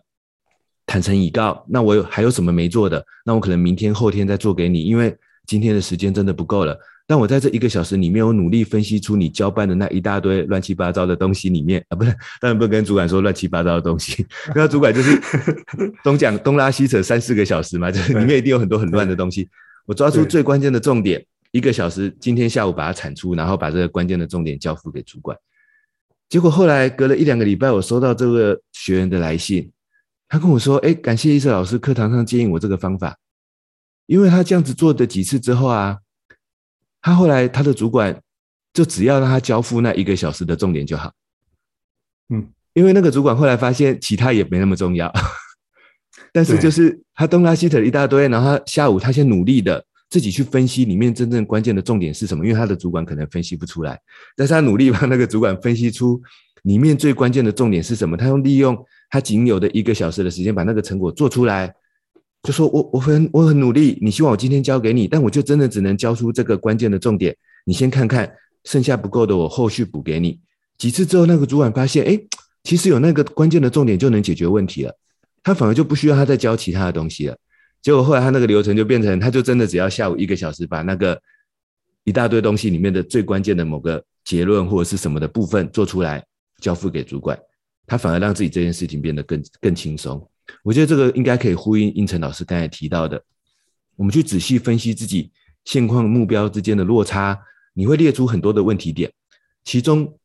[0.87, 3.05] 坦诚以告，那我有还有什么没做的？
[3.23, 6.75] 那我可能明天后天再做给你，因为今天的时间真的不够了。
[7.07, 15.21] 但我在这一个小时里面，我努力分析出你交办的那一大堆乱七八糟的东西里面啊，不是，当然不能跟主管说乱七八糟的东西， 那主管就是
[16.03, 19.47] 东讲东拉西扯三四个小时嘛，就是里面一定有很多很乱的东西。
[19.85, 25.37] 我抓出最关键的重点，一个小时，今天下午把它产出，然后把这个关键的重点交付给主管。
[26.27, 29.71] 结果后来隔了一两个礼拜，我收到这个学员的来信，
[30.27, 33.15] 他跟我说：“哎，感谢伊瑟老师课堂上建议我这个方法，
[34.07, 35.99] 因为他这样子做的几次之后啊，
[37.05, 38.19] 他后来他的主管
[38.73, 41.13] 就只要让他交付那一个小时的重点就好，
[42.33, 45.13] 嗯，因为那个主管后来发现其他也没那么重要，
[46.33, 53.99] 但是就是他东拉西扯一大堆，然后他下午他先努力的。”自己去分析里面真正关键的重点是什么，因为他的主管可能分析不出来，
[54.37, 56.21] 但是他努力帮那个主管分析出
[56.61, 58.15] 里面最关键的重点是什么。
[58.15, 58.77] 他用利用
[59.09, 61.73] 他仅有的一个小时的时间把那个成果做出来，
[62.45, 68.31] 就说我我很我很努力，你希望我今天交给你，但我就真的只能交出这个关键的重点，你先看看，
[68.65, 70.39] 剩下不够的我后续补给你。
[70.77, 72.19] 几次之后，那个主管发现，哎，
[72.63, 74.95] 其实有那个关键的重点就能解决问题了，
[75.41, 77.35] 他反而就不需要他再教其他的东西了。
[77.81, 81.19] 结果后来他那个流程就变成，他就真的只要下午一个小时把那个
[82.03, 86.23] 一大堆东西里面的最关键的某个结论或者是什么的部分做出来，
[86.61, 87.35] 交付给主管，
[87.87, 90.23] 他反而让自己这件事情变得更更轻松。
[90.63, 93.21] 我觉得这个应该可以呼应胤丞老师刚才提到的，
[93.95, 95.31] 我们去仔细分析自己
[95.63, 97.39] 现况目标之间的落差，
[97.73, 99.11] 你会列出很多的问题点，
[99.63, 100.17] 其中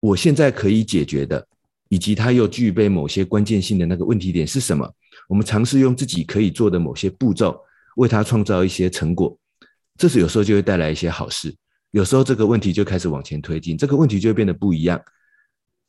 [0.00, 1.46] 我现在可以解决的，
[1.88, 4.92] 以及它又具备某些关键性的那个问题点是什么？
[5.28, 7.60] 我们尝试用自己可以做的某些步骤，
[7.96, 9.38] 为他创造一些成果，
[9.96, 11.54] 这时有时候就会带来一些好事。
[11.92, 15.00] 有时候这个问题就开始往前推进，这个问题就会变得不一样。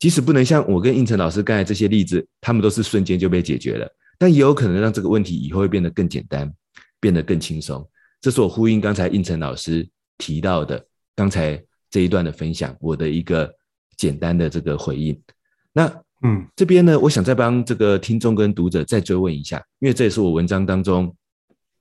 [0.01, 3.87] 即使不能像我跟应成老师刚才这些例子，他们都是瞬间就被解决了，
[4.17, 6.51] 但也有可能让这个问题以后会变得更简单，
[6.99, 7.87] 变得更轻松。
[8.19, 9.87] 这是我呼应刚才应成老师
[10.17, 10.83] 提到的
[11.15, 13.53] 刚才这一段的分享，我的一个
[13.95, 15.21] 简单的这个回应。
[15.71, 16.01] 那。
[16.23, 21.11] 嗯，这边呢，我想再帮这个听众跟读者再追问一下，因为这也是我文章当中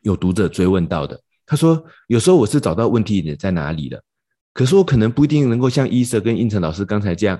[0.00, 1.20] 有读者追问到的。
[1.44, 4.02] 他说，有时候我是找到问题点在哪里了，
[4.54, 7.38] 可是我可能不一定能够像伊瑟跟应成老师刚才这样，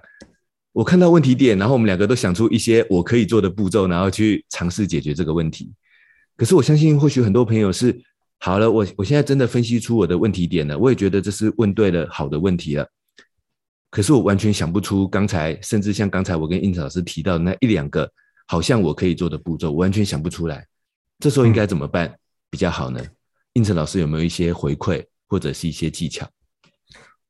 [0.72, 5.72] 我看到问题点，然后我们两个都想出一些我可以做的步骤，然后去尝试解决这个问题。
[6.36, 8.00] 可是我相信，或许很多朋友是
[8.38, 12.88] 好了，我我现在真的分析出我的问题点了，我也觉得这是问对了好的问题了。
[13.90, 18.08] 可是我完全想不出刚才，甚至像刚才我跟胤丞老师提到的那一两个，
[18.46, 20.64] 好像我可以做的步骤，我完全想不出来。
[21.18, 22.16] 这时候应该怎么办
[22.48, 23.04] 比较好呢？
[23.54, 26.26] 胤丞老师有没有一些回馈或者是一些技巧？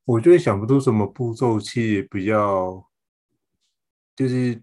[0.05, 2.85] 我觉得想不出什么步骤，其实比较
[4.20, 4.62] 就是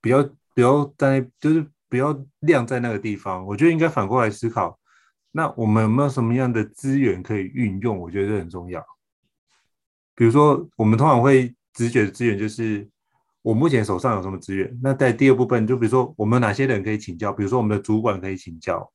[0.00, 0.20] 比较
[0.54, 3.46] 比较在就是不要晾在那个地方。
[3.46, 4.76] 我觉得应该反过来思考，
[5.30, 7.96] 那我们有没有什么样的资源可以运用？
[7.96, 8.84] 我觉得这很重要。
[10.16, 12.88] 比如说，我们通常会直觉的资源就是
[13.40, 14.76] 我目前手上有什么资源。
[14.82, 17.32] 那在第二部分，就比如说我们哪些人可以请教？
[17.32, 18.90] 比如说我们的主管可以请教，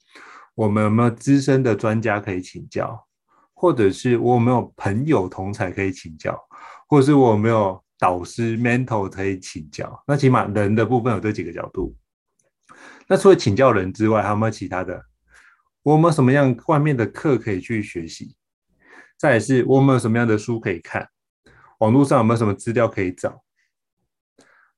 [0.54, 3.08] 我们有没有资深的专家可以请教？
[3.54, 6.38] 或者是我有没有朋友同才可以请教？
[6.90, 10.04] 或者是我有没有导师 mentor 可以请教？
[10.06, 11.96] 那起码人的部分有这几个角度。
[13.08, 15.02] 那除了请教人之外，还有没有其他的？
[15.84, 18.36] 我们什么样外面的课可以去学习？
[19.18, 21.08] 再来是我们有什么样的书可以看？
[21.80, 23.42] 网络上有没有什么资料可以找？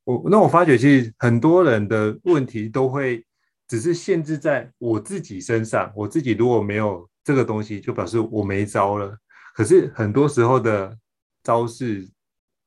[0.04, 3.26] 我那我发觉其实很多人的问题都会
[3.68, 5.92] 只是限制在我自己身上。
[5.96, 9.18] 我自己如果没有这个东西，就表示我没招了。
[9.56, 10.96] 可是很多时候的
[11.42, 12.08] 招式，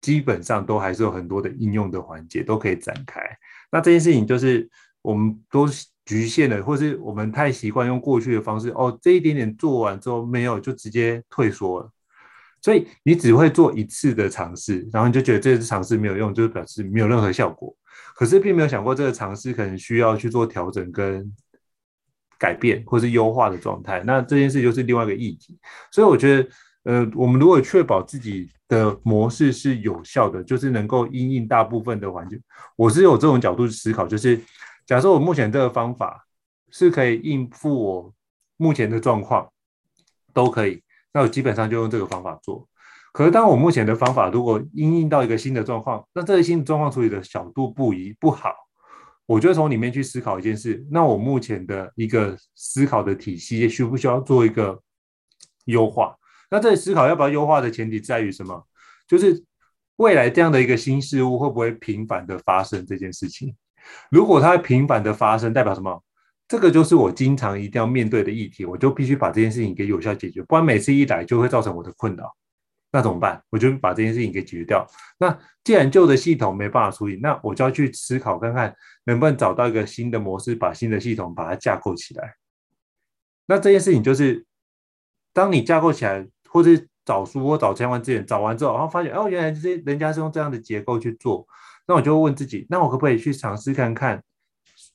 [0.01, 3.21] 基本上都还是有很多的应用的环节都可以展开。
[3.71, 4.69] 那这件事情就是
[5.03, 5.67] 我们都
[6.07, 8.71] 局限了，或是我们太习惯用过去的方式。
[8.71, 11.91] 哦，这一点点做完之后没有，就直接退缩了。
[12.61, 17.75] 所以你只会做一次的尝试，然后你就觉得这次尝试没有用，就表示没有任何效果。
[18.15, 21.31] 可是并没有想过这个尝试可能需要去做调整跟
[22.37, 24.03] 改变，或是优化的状态。
[24.05, 25.57] 那这件事就是另外一个议题。
[25.93, 26.49] 所以我觉得，
[26.89, 32.41] 呃，我们如果确保自己的模式是有效的，就是能够因应大部分的环境。
[32.77, 34.41] 我是有这种角度去思考，就是
[34.87, 36.27] 假设我目前这个方法
[36.71, 38.15] 是可以应付我
[38.57, 39.47] 目前的状况，
[40.33, 40.83] 都可以。
[41.13, 42.67] 那我基本上就用这个方法做，
[43.13, 48.55] 可是当我目前的方法如果因应到一个新的状况，那这个新的状况处理的角度不一不好，
[49.27, 54.81] 我就从里面去思考一件事，那我目前的一个思考的体系需不需要做一个
[55.67, 56.18] 优化？
[56.51, 58.67] 那这里思考要不要优化的前提在于什么？
[59.07, 59.45] 就是
[59.97, 63.55] 未来这样的一个新事物会不会频繁的发生这件事情？
[64.11, 66.03] 如果它频繁的发生，代表什么？
[66.47, 72.35] 这个就是我经常一定要面对的议题，我就必须把这件事情给有效解决，不然每次一来就会造成我的困扰。
[72.91, 73.43] 那怎么办？
[73.51, 74.87] 我就把这件事情给解决掉。
[75.19, 82.35] 那既然旧的系统没办法处理，那我就要去思考看看能不能找到一个新的模式，把新的系统把它架构起来。
[83.47, 84.47] 那这件事情就是，
[85.35, 86.27] 当你架构起来，
[86.59, 91.47] 或者找书或找相关资源，找完之后，然后发现哦，原来这些人家是用这样的结构去做，
[91.87, 94.23] 那我就问自己，那我可不可以去尝试看看？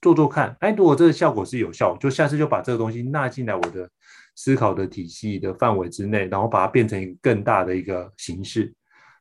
[0.02, 3.90] 做做看，哎，如果这个效果是有效，就下次就把这个东西纳进来我的
[4.36, 8.74] 思考的体系的范围之内，然后把它变成一个更大的一个形式。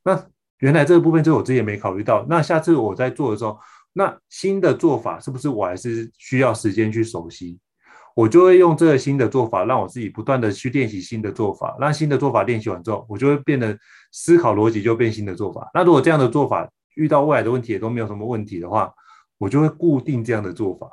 [0.04, 0.20] 那
[0.58, 3.56] 原来这个部分就是我之前没考虑到，那下次我在做的时候，
[3.92, 7.58] 那新的做法是不是我还是需要时间去熟悉？
[8.14, 13.78] 我就会用这个新的做法，让我自己不断的去练习新的做法，让新的做法练习完之后，我就会变得
[14.10, 15.70] 思考逻辑就变新的做法。
[15.72, 18.92] 那如果这样的做法遇到未来的问题也都没有什么问题的话，
[19.38, 20.88] 我就会固定这样的做法，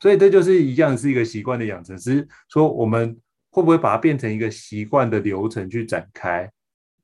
[0.00, 1.96] 所以这就是一样是一个习惯的养成。
[1.96, 3.16] 只是说我们
[3.50, 6.50] 会不会把它变成一个习惯的流程去展开？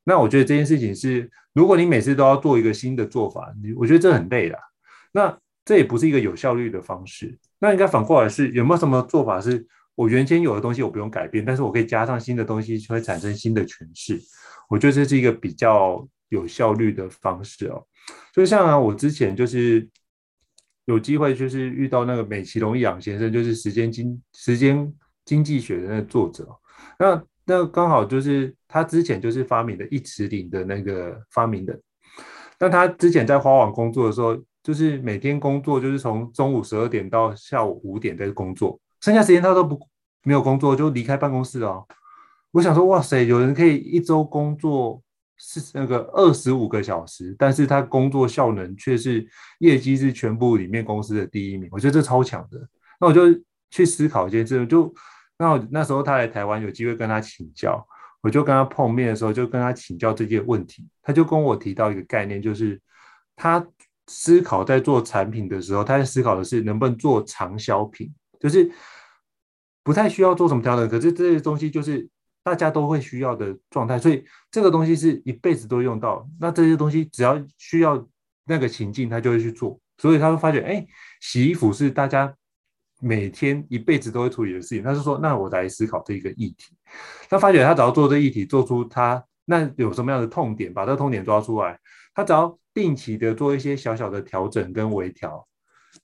[0.03, 4.59] 那我觉得这件事情是，如果你每次都要做一个新的做法，你我觉得这很累啦。
[5.13, 7.39] 那这也不是一个有效率的方式。
[7.61, 14.21] 那应该反过来是，有没有什么做法是我原先有的东西我不用改变，但是我可以加上新的东西，就会产生新的诠释？
[14.69, 17.87] 我觉得这是一个比较有效率的方式哦。
[18.33, 19.89] 就像啊，我之前就是。
[20.87, 24.93] 有机会就是遇到那个美其龙一郎先生，就是时间经时间
[25.25, 26.49] 经济学的那个作者。
[26.99, 31.81] 那那刚好就是他之前就是发明的一词领的那个发明人。
[32.59, 39.79] 但他之前在花王工作的时候，就是每天工作就是从中午十二点到下午五点在工作，剩下时间他都不
[40.23, 41.87] 没有工作，就离开办公室了哦。
[42.53, 45.03] 我想说，哇塞，有人可以一周工作。
[45.43, 49.27] 是那个二十五个小时，但是他工作效能却是
[49.61, 52.61] 业绩是全部里面公司的第一名，我觉得这超强的。
[53.01, 53.23] 那我就
[53.71, 54.93] 去思考一件事，就
[55.39, 57.83] 那我那时候他来台湾有机会跟他请教，
[58.21, 62.79] 我就跟他碰面的时候就跟他请教这些问题，他就跟我提到一个概念，就是
[63.35, 63.67] 他
[64.11, 68.69] 思考在做产品的时候，他在思考的是能不能做长销品，就是
[69.85, 72.09] 不太需要做什么调整，可是这些东西就是。
[72.43, 76.27] 大家都会需要的状态，所以这个东西是一辈子都用到。
[76.41, 78.03] 那这些东西只要需要
[78.47, 79.79] 那个情境，他就会去做。
[79.99, 80.85] 所以他会发觉，哎，
[81.21, 82.35] 洗衣服是大家
[82.99, 84.83] 每天一辈子都会处理的事情。
[84.83, 86.75] 他是说，那我来思考这一个议题。
[87.29, 91.79] 他发觉，他只要做这议题，做出他那有什么样的痛点，把这个痛点抓出来，
[92.15, 95.47] 他只要定期的做一些小小的调整跟微调，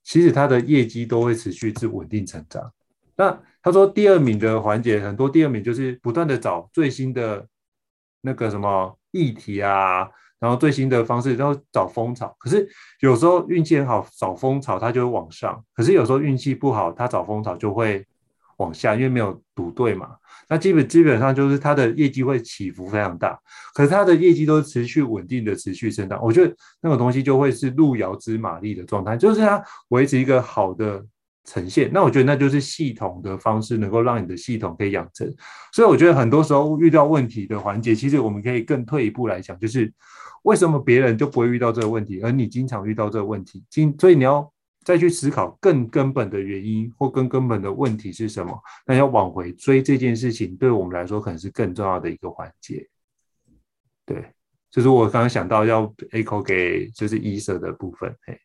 [0.02, 2.72] 其实他的业绩都会持续是稳定成长。
[3.16, 7.46] 那他说，第二名的环节很多，第二名就是不断的找最新的
[8.20, 12.34] 那个什么议题啊，然后最新的方式然后找风潮。
[12.38, 12.68] 可是
[13.00, 18.06] 有时候运气很好，找风潮它就会往上；可是有时候运气不好，它找风潮就会
[18.58, 20.16] 往下，因为没有赌对嘛。
[20.48, 23.38] 那基本基本上就是它的业绩会起伏非常大，
[23.74, 26.22] 可是它的业绩都是持续稳定的持续增长。
[26.22, 31.04] 我觉得那个东西就会是路遥知马力的状态，就是它维持一个好的。
[31.48, 35.32] 呈现，那我觉得那就是系统的方式，能够让你的系统可以养成。
[35.72, 39.94] 所以我觉得很多时候遇到问题的环节，其实我们可以更退一步来讲，就是
[40.42, 43.62] 为什么别人就不会遇到这个问题，而你经常遇到这个问题？
[43.96, 44.52] 所以你要
[44.86, 48.56] 再去思考更根本的原因或更根本的问题是什么？
[48.86, 52.88] 那要往回追这件事情，对我们来说可能是更重要的一个环节。
[54.04, 54.24] 对，
[54.70, 58.38] 就是我刚刚想到要 echo 给就是医生的部分，嘿。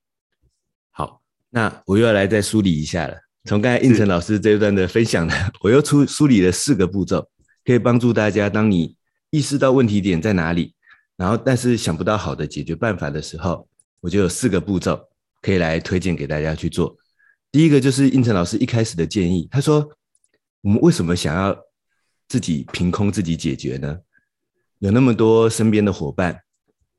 [0.89, 3.15] 好那我又要来再梳理一下了。
[3.43, 7.29] 从刚才应成老师这一段的分享呢，我又出梳理了四个步骤，
[7.63, 8.49] 可以帮助大家。
[8.49, 8.97] 当你
[9.29, 10.73] 意识到问题点在哪里，
[11.15, 13.67] 然后但是想不到好的解决办法的时候，
[13.99, 14.99] 我就有四个步骤
[15.41, 16.95] 可以来推荐给大家去做。
[17.51, 19.89] 第一个就是应成老师一开始的建议，他说：
[20.61, 21.57] 我们为什么想要
[22.27, 23.99] 自己凭空自己解决呢？
[24.79, 26.41] 有那么多身边的伙伴，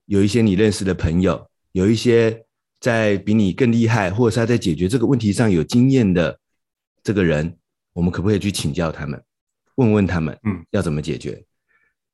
[0.06, 2.44] 有一些你认识的朋友，有一些。
[2.82, 6.36] 在比你更厉害，或者是他在解决这个问题上有经验的
[7.00, 7.56] 这个人，
[7.92, 9.22] 我们可不可以去请教他们，
[9.76, 11.30] 问问他们，嗯，要怎么解决？
[11.30, 11.46] 嗯、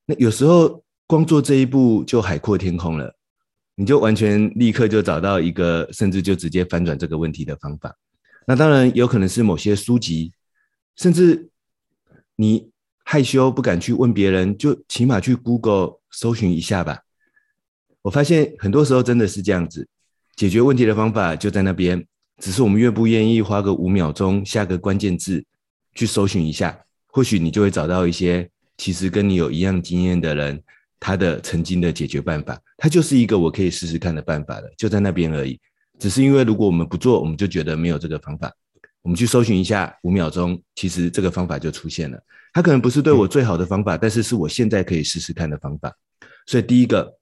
[0.05, 3.11] 那有时候光做这一步就海阔天空了，
[3.79, 7.95] 你就完全立刻就找到一个，甚至就直接翻转这个问题的方法。
[8.45, 10.33] 那当然有可能是某些书籍，
[10.97, 11.47] 甚至
[12.35, 12.69] 你
[13.05, 17.03] 害羞不敢去问别人，就起码去 Google 搜寻一下吧。
[18.01, 19.87] 我发现很多时候真的是这样子。
[20.35, 22.05] 解决问题的方法就在那边，
[22.41, 25.41] 只是我们愿不愿意花个五秒钟下个关键字
[25.95, 30.61] 去搜寻一下，或许你就会找到一些其实跟你有一样经验的人，
[30.99, 35.59] 他的曾经的解决办法，它就是一个我可以试试看的办法了，就在那边而已。
[35.97, 38.51] 只是因为如果我们不做，我们就觉得没有这个方法。
[39.01, 42.19] 我们去搜寻一下，五秒钟，其实这个方法就出现了。
[42.53, 45.93] 它可能不是对我最好的方法，但是是我现在可以试试看的方法。
[46.45, 47.15] 所以第一个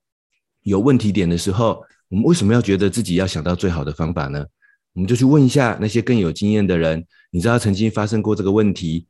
[0.64, 1.84] 有问题点的时候。
[2.10, 4.46] 我们为什么要觉得自己要想到最好的方法呢？
[4.94, 9.06] 我们就去问一下那些更有经验的人，你知道曾经发生过这个问题，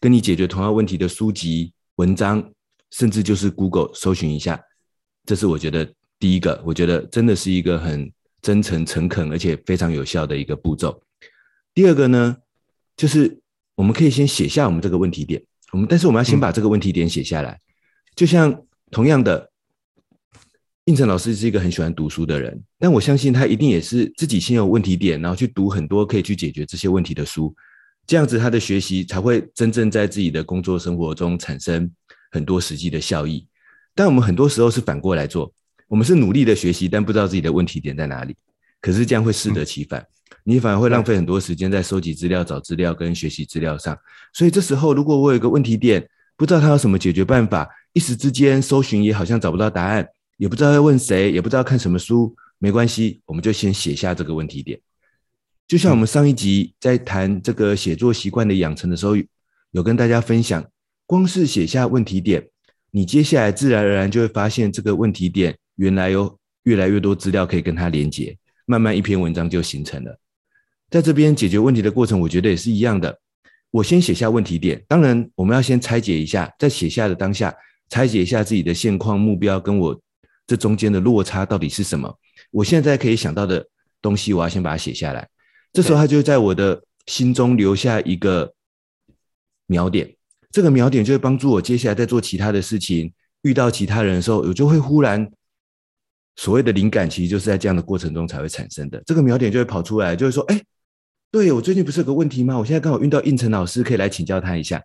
[0.00, 2.42] 跟你解决同样问题的书籍、文章，
[2.90, 4.60] 甚至就是 Google 搜寻一下。
[5.24, 8.10] 这是我觉得第一个，我觉得真的是一个很
[8.42, 11.02] 真诚、诚恳，而且非常有效的一个步骤。
[11.74, 12.36] 第二个呢，
[12.96, 13.38] 就是
[13.74, 17.60] 我们可以先写下我们这个问题点，我们但是我们要先把这个问题点写下来，
[18.14, 19.50] 就像同样的。
[20.84, 27.54] 应成老师是一个很喜欢读书的人，但我相信他一定也是自己先有问题点，然后去读很多可以去解决这些问题的书，
[28.06, 31.92] 这样子他的学习才会真正在自己的工作生活中产生
[32.30, 33.46] 很多实际的效益。
[33.94, 35.52] 但我们很多时候是反过来做，
[35.88, 38.36] 我们是努力的学习，但不知道自己的问题点在哪里，
[38.80, 40.06] 可是这样会适得其反，
[40.44, 43.98] 你反而会浪费很多时间在收集资料、找资料跟学习资料上。
[44.32, 50.06] 所以这时候，如果我有一个问题点，不知道它有什么解决办法，一时之间搜寻也好像找不到答案。
[50.36, 54.80] 也不知道要问谁，也不知道看什么书，没关系，我们就先写下这个问题点。
[55.66, 59.16] 就像我们上一集在谈这个写作习惯的养成的时候，
[59.72, 60.64] 有跟大家分享，
[61.08, 62.46] 光是写下问题点，
[62.90, 70.20] 你接下来自然而然就会发现这个问题点原来有越来越多资料可以跟它连接，慢慢一篇文章就形成了。
[70.90, 73.18] 在这边解决问题的过程，我觉得也是一样的。
[73.70, 77.54] 我先写下问题点，当然我们要先拆解一下，在写下的当下，
[77.88, 79.98] 拆解一下自己的现况目标跟我。
[80.46, 82.18] 这中间的落差到底是什么？
[82.50, 83.66] 我现在可以想到的
[84.02, 85.26] 东西，我要先把它写下来。
[85.72, 88.52] 这时候，它就在我的心中留下一个
[89.66, 90.17] 描点。
[90.50, 95.30] 这个描点就会帮助我接下来在做其他的事情，遇到其他人的时候，我就会忽然
[96.36, 99.02] 所谓的灵感，其实就是在这样的过程中才会产生的。
[99.04, 100.62] 这个描点就会跑出来，就会说：“哎，
[101.30, 102.56] 对，我最近不是有个问题吗？
[102.58, 104.82] 我现在刚好遇到胤丞老师，可以来请教他一下。”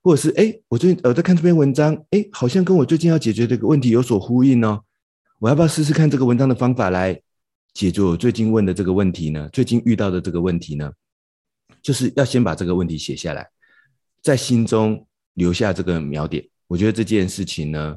[0.00, 4.80] 或者是哎，我最近呃在看这篇文章，哎，好像跟我最近要解决这个问题有所呼应哦。
[5.40, 7.20] 我要不要试试看这个文章的方法来
[7.74, 9.48] 解决我最近问的这个问题呢？
[9.52, 10.90] 最近遇到的这个问题呢？
[11.82, 13.46] 就是要先把这个问题写下来，
[14.22, 16.46] 在心中留下这个描点。
[16.66, 17.96] 我觉得这件事情呢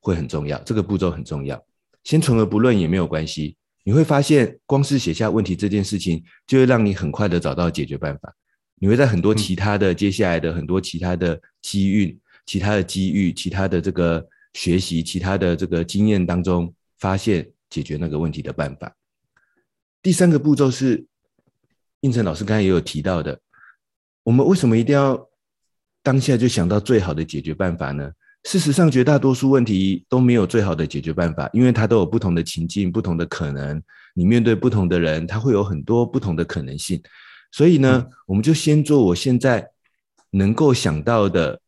[0.00, 1.62] 会很重要，这个步骤很重要。
[2.04, 8.34] 先存而不论也没有关系，你会发现光是写下问题这件事情，就会让你很快的找到解决办法。
[8.76, 18.92] 你会在很多其他的接下来的很多其他的机遇、其他的机遇、其他的这个学习、其他的这个经验当中，发现解决那个问题的办法。
[20.02, 21.06] 第三个步骤是，
[22.00, 23.40] 应成老师刚才也有提到的，
[24.24, 25.28] 我们为什么一定要
[26.02, 28.10] 当下就想到最好的解决办法呢？
[28.44, 33.80] 事实上，绝大多数问题都没有最好的解决办法，因为它都有不同的情境、不同的可能。
[34.14, 37.00] 你面对不同的人，他会有很多不同的可能性。
[37.52, 39.70] 所以呢，我们就先做我现在
[40.32, 41.60] 能够想到的，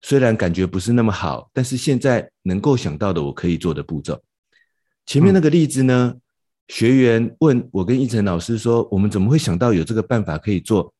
[0.00, 4.22] 虽然感觉不是那么好，但是现在能够想到的我可以做的步骤。
[5.06, 6.14] 前面那个例子呢，
[6.68, 10.94] 学员问我跟一晨老师说：“我们怎么会想到有这个办法可以做？”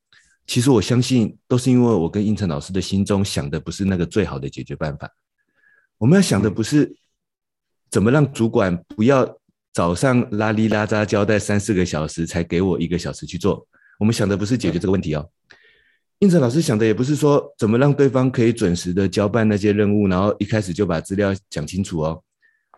[0.51, 5.09] 其实我相信，都是因为我跟胤丞老师的心中想的不是那个最好的解决办法。
[5.97, 6.93] 我们要想的不是
[7.89, 9.39] 怎么让主管不要
[9.73, 13.65] 早上拉里拉扎交代三四个小时才给我一个小时去做。
[14.01, 15.25] 我们想的不是解决这个问题哦。
[16.19, 22.21] 胤丞老师想的也不是说怎么让对方可以准时的交办那些任务，然后一开始就把资料讲清楚哦。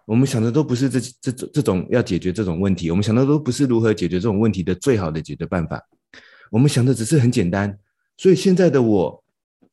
[0.05, 5.83] 我们想的都不是这这这这种要解决这种问题，我们想的都不是如何解决这种问题的最好的解决办法。
[6.53, 7.79] 我们想的只是很简单，
[8.19, 9.25] 所以现在的我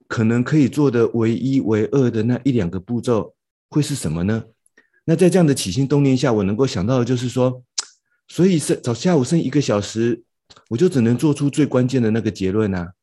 [0.07, 3.35] 可能可以做的唯一、唯二的那一两个步骤
[3.69, 4.45] 会是什么呢？
[5.03, 7.61] 那在这样的起心动念下，我能够想到的就是说，
[8.29, 10.23] 所以是早下午剩一个小时，
[10.69, 12.93] 我就只能做出最关键的那个结论啊，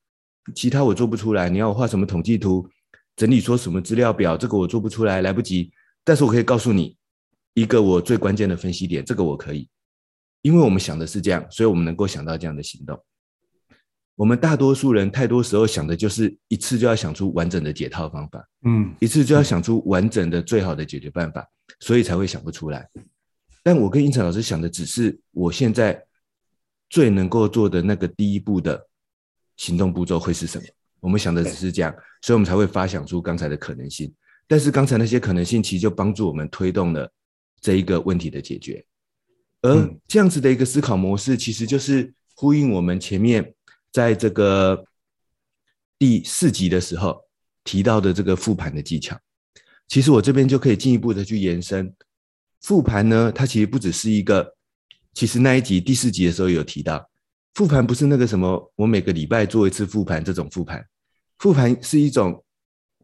[0.55, 1.51] 其他我做不出来。
[1.51, 2.67] 你要我画什么统计图，
[3.15, 5.71] 整理说什么资料表，这个我做不出来，来不及。
[6.03, 6.97] 但是我可以告诉你
[7.53, 9.69] 一个我最关键的分析点，这个我可以，
[10.41, 12.99] 因为我们想的是这样，所以我们能够想到这样的行动。
[14.17, 21.47] 我们大多数人太多时候想的就是一次就要想出完整的解套方法，嗯，一次就要想出完整的最好的解决办法，
[21.81, 22.89] 所以才会想不出来。
[23.63, 26.03] 但我跟胤丞老师想的只是我现在
[26.89, 28.89] 最能够做的那个第一步的
[29.59, 30.65] 行动步骤会是什么？
[31.01, 34.11] 我们想的只是这样，所以我们才会发想出刚才的可能性。
[34.49, 37.13] 但是刚才那些可能性其实就帮助我们推动了
[37.61, 38.83] 这一个问题的解决。
[39.61, 43.53] 而这样子的一个思考模式，其实就是呼应我们前面。
[43.97, 44.85] 在这个
[45.99, 47.19] 第四集的时候
[47.65, 49.19] 提到的这个复盘的技巧，
[49.89, 51.91] 其实我这边就可以进一步的去延伸。
[52.61, 54.55] 复盘呢，它其实不只是一个，
[55.15, 57.09] 其实那一集第四集的时候有提到，
[57.55, 60.85] 复盘不是那个什么，我每个礼拜做一次复盘这种复盘，
[61.39, 62.45] 复盘是一种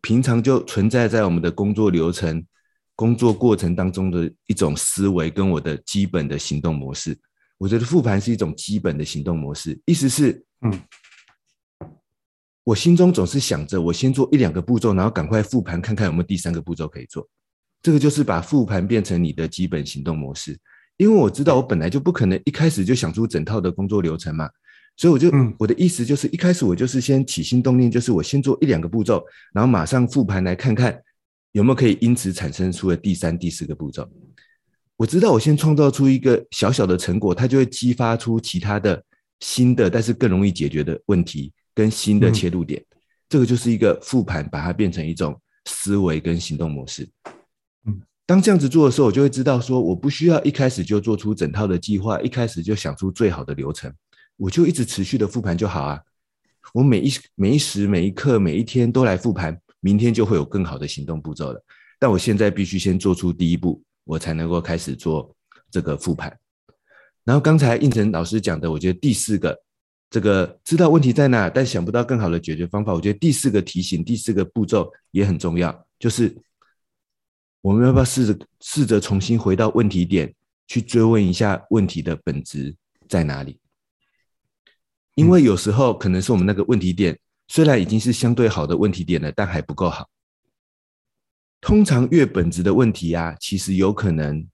[0.02, 2.44] 平常就存在在我们的工作流程、
[2.94, 7.18] 工作过程当中的一种思维跟我的基本的行动模式。
[7.56, 10.44] 我觉得复盘是一种基本的行动模式，意思是。
[10.64, 10.80] 嗯，
[12.62, 17.28] 我心中总是想着，我先做一两个步骤，然后赶快复盘，看看有没有第三个步骤可以做。
[17.82, 20.56] 这个就是把复盘变成你的基本行动模式。
[20.98, 24.48] 因为我知道我本来就不可能一开始就想出整套的工作流程嘛，
[24.96, 30.96] 所以我就，嗯，我的意思就是一开始我就是先起心动念，就是我先做一两个步骤，然后马上复盘来看看
[31.50, 34.08] 有没有可以因此产生出的第三、第四个步骤。
[34.96, 39.02] 我知道我先创造出一个小小的成果，它就会激发出其他的。
[39.42, 42.96] 新的，但是更容易解决的问题跟新的切入点，嗯、
[43.28, 47.08] 这个就是一个复盘，把它变成一种思维跟行动模式。
[47.84, 53.92] 嗯，当这样子做的时候，我就会知道说，我不需要一开始就做出整套的计划，一开始就想出最好的流程，
[54.36, 56.00] 我就一直持续的复盘就好啊。
[56.72, 61.60] 我每一每一时每一刻每一天都来复盘，明天就会有更好的行动步骤了。
[61.98, 65.34] 但我现在必须先做出第一步，我才能够开始做
[65.68, 66.32] 这个复盘。
[67.24, 69.56] 然后刚才应成老师讲的，我觉得第四个，
[70.10, 72.92] 这个知道问题在哪，但想不到更好的解决方法。
[72.92, 76.36] 我觉得第四个提醒，第四个步骤也很重要，就是
[77.60, 80.34] 我们要不要试着试着重新回到问题点，
[80.66, 82.74] 去追问一下问题的本质
[83.08, 83.58] 在哪里？
[85.14, 90.08] 因为有时候可能是我们那个问题点虽然已经是相对好的问题点了，但还不够好。
[91.60, 94.44] 通常越本质的问题啊，其实有可能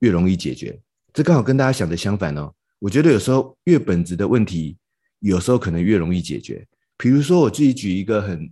[0.00, 0.80] 越容易解决。
[1.18, 2.54] 这刚好跟大家想的相反哦。
[2.78, 4.76] 我觉得有时候越本质的问题，
[5.18, 6.64] 有时候可能越容易解决。
[6.96, 8.48] 比如说，我自己举一个很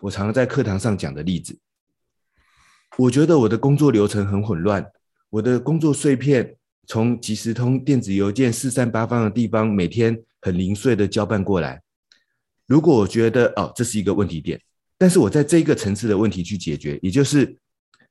[0.00, 1.58] 我常常在课堂上讲的例子。
[2.96, 4.90] 我觉得我的工作流程很混乱，
[5.28, 6.56] 我的工作碎片
[6.86, 11.82] 从即时通、电子邮件四散八方的地方，每天很零碎的交办过来。
[12.66, 14.58] 如果我觉得哦，这是一个问题点，
[14.96, 17.54] 但是我在这个层次的问题去解决，也就是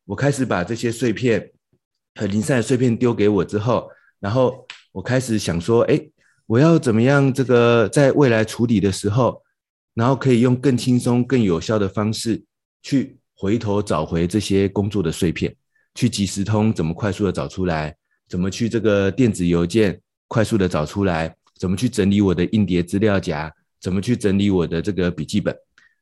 [0.06, 1.52] 我开始把这些碎片。
[2.18, 3.90] 很零散的碎片丢给我之后，
[4.20, 6.02] 然后我开始想说，哎，
[6.48, 9.42] 我要怎么样这个在未来处理的时候，
[9.94, 12.44] 然后可以用更轻松、更有效的方式
[12.82, 15.56] 去回头找回这些工作的碎片，
[15.94, 17.96] 去即时通怎么快速的找出来，
[18.28, 25.56] 怎么去这个电子邮件快速的找出来，怎么去整理我的硬碟资料夹，怎么去整理我的这个笔记本。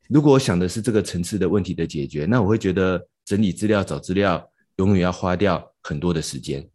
[0.08, 4.42] 如果我想的是这个层次的问题的解决，那我会觉得整理资料、找资料
[4.76, 6.68] 永远要花掉很多的时间，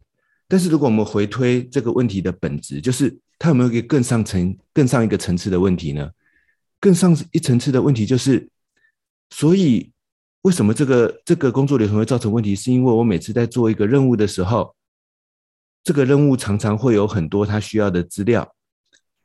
[0.48, 6.10] 但是如果我们回推这个问题的本质，就是它有没有一个更上层、更上一个层次的问题呢？
[6.80, 8.48] 更上一层次的问题就是，
[9.30, 9.92] 所以
[10.42, 12.56] 为什么这个这个工作流程会造成问题？
[12.56, 14.74] 是因为我每次在做一个任务的时候，
[15.84, 18.52] 这个任务常常会有很多他需要的资料，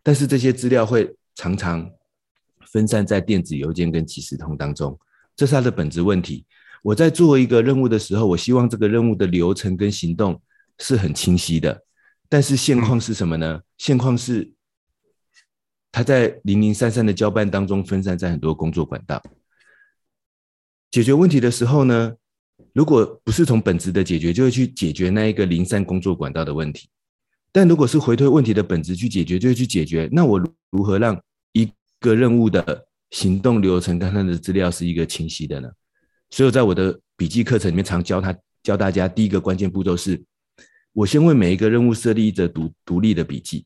[0.04, 1.90] 但是这些资料会常常
[2.72, 5.00] 分散在电子邮件跟即时通当中，
[5.36, 6.46] 这是他的本质问题。
[6.88, 10.42] 我在做一个任务的时候，我希望这个任务的流程跟行动
[10.80, 11.84] 是很清晰的，
[12.30, 13.60] 但是现况是什么呢？
[13.78, 14.54] 现况是
[15.92, 19.22] 他在零零散散的交办当中分散在很多工作管道。
[20.90, 22.14] 解决问题的时候呢，
[22.72, 26.86] 如果不是从本质的解决，就会去解决那一个零散工作管道的问题；
[27.52, 30.08] 但如果是回推问题的本质去解决，就会去解决。
[30.10, 31.22] 那我如何让
[31.52, 31.70] 一
[32.00, 35.70] 个任务的行动流程跟它的资料是一个清晰的呢？
[36.30, 40.22] 所以我在我的笔记课程里面常教他教大家，第一个关键步骤是，
[40.92, 43.66] 我先为每一个任务设立一则独独立的笔记。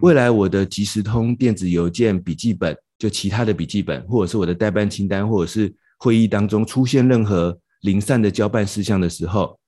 [0.00, 9.58] 未来我的即时通、电子邮件、笔记本，就其他的笔记本，或者是我的代办清单，或者是会议当中出现任何零散的交办事项的时候，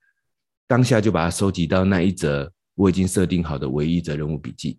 [0.68, 4.79] 当下就把它收集到那一则我已经设定好的唯一一则任务笔记。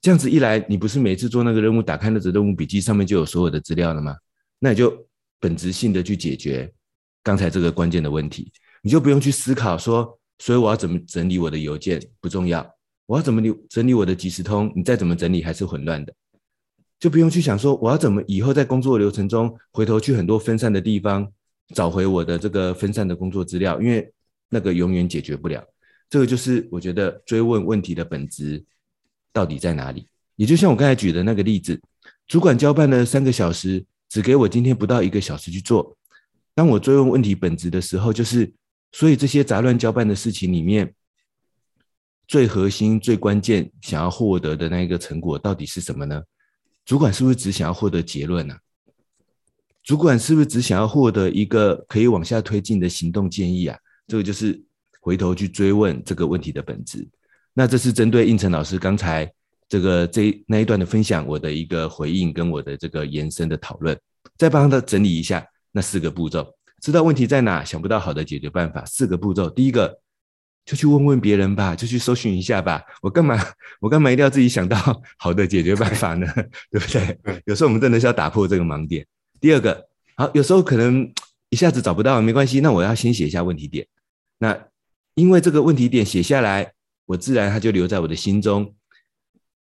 [0.00, 4.16] 这样子一来，你不是每次做那个任务，打开那则任务笔记上面就有所有的资料了吗？
[4.58, 5.06] 那你就。
[5.42, 6.72] 本质性的去解决
[7.20, 12.64] 刚才这个关键的问题，你就不用去思考说，所以我要怎么整理我的邮件不重要，
[13.06, 16.14] 我要怎么理整理我的即时通，你再怎么整理还是混乱的，
[17.00, 21.28] 就不用去想说我要怎么以后在工作流程中回头去很多分散的地方
[21.74, 24.08] 找回我的这个分散的工作资料，因为
[24.48, 25.60] 那个永远解决不了。
[26.08, 28.64] 这个就是我觉得追问问题的本质
[29.32, 30.06] 到底在哪里？
[30.36, 31.80] 也就像我刚才举的那个例子，
[32.28, 33.84] 主管交办了三个小时。
[34.12, 35.96] 只给我今天不到一个小时去做。
[36.54, 38.52] 当我追问问题本质的时候，就是
[38.92, 40.94] 所以这些杂乱交办的事情里面，
[42.28, 46.22] 最核心、最关键想要获得的那一个成果到底是什么呢？
[46.84, 48.54] 主管是不是只想要获得结论呢？
[49.82, 53.78] 主管是不是只想要获得一个可以往下推进的行动建议啊？
[54.06, 54.62] 这个就是
[55.00, 57.08] 回头去追问这个问题的本质。
[57.54, 59.32] 那这是针对应成老师刚才。
[59.72, 63.98] 这个这那一段的分享，我的一个回应跟我的这个延伸的讨论，
[64.36, 66.46] 再帮他整理一下那四个步骤，
[66.82, 69.98] 知道问题在哪，想不到好的解决办法，四个步骤，第一个
[70.66, 73.42] 就去问问别人吧，就去搜寻一下吧，我干嘛
[73.80, 74.76] 我干嘛一定要自己想到
[75.16, 76.26] 好的解决办法呢？
[76.70, 77.18] 对不对？
[77.46, 79.06] 有时候我们真的是要打破这个盲点。
[79.40, 81.10] 第二个，好，有时候可能
[81.48, 83.86] 一下子找不到，没关系，那我要先写一下问题点，
[84.36, 84.66] 那
[85.14, 86.74] 因为这个问题点写下来，
[87.06, 88.74] 我自然它就留在我的心中。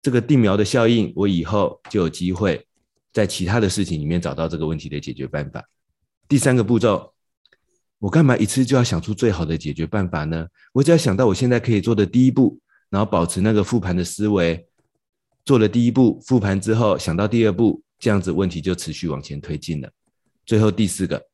[0.04, 2.68] 这个定苗的效应，我以后就有机会
[3.14, 5.64] 在其他的事情里面找到这个问题的解决办法。
[6.28, 7.14] 第三个步骤，
[8.00, 10.46] 我干嘛一次就要想出最好的解决办法呢？
[10.74, 14.68] 我只要想到我现在可以做的第一步，然后保持那个复盘的思维，
[15.46, 19.90] 做了第一步，复盘之后想到第二步，这样子问题就持续往前推进了。
[20.46, 21.26] 最后第四个，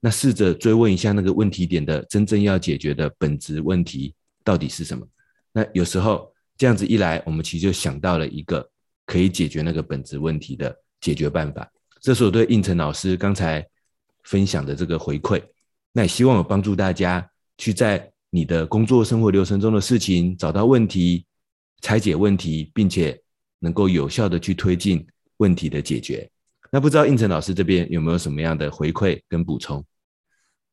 [0.00, 5.06] 那试着追问一下那个问题点的真正要解决的本质问题到底是什么？
[5.52, 6.31] 那有时候。
[6.58, 8.68] 这样子一来，我们其实就想到了一个
[9.06, 11.70] 可以解决那个本质问题的解决办法。
[12.00, 13.66] 这是我对应成老师刚才
[14.24, 15.42] 分享的这个回馈。
[15.92, 17.28] 那也希望有帮助大家
[17.58, 21.26] 去在你的工作生活流程中的事情找到问题、
[21.80, 23.20] 拆解问题，并且
[23.58, 26.28] 能够有效的去推进问题的解决。
[26.70, 29.84] 那不知道应成老师这边有没有什么样的回馈跟补充？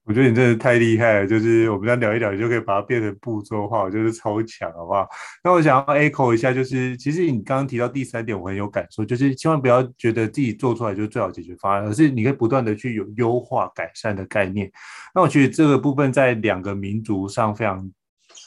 [0.10, 5.08] 我觉得你真的太厉害了，就是我们这样聊一聊，你就可以把它变成步骤化，我觉得超强，好不好？
[5.44, 14.72] 那我想要 echo 一下，就是其实你刚刚提到第三点，我很有感受，就是千万不要觉得自己做出来就是最好解决方案，而是你可以不断的去有优化改善的概念。
[15.14, 17.92] 那我觉得这个部分在两个民族上非常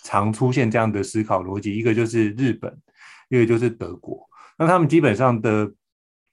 [0.03, 2.77] 常出现这样的思考逻辑，一个就是日本，
[3.29, 4.29] 一个就是德国。
[4.59, 5.73] 那他们基本上的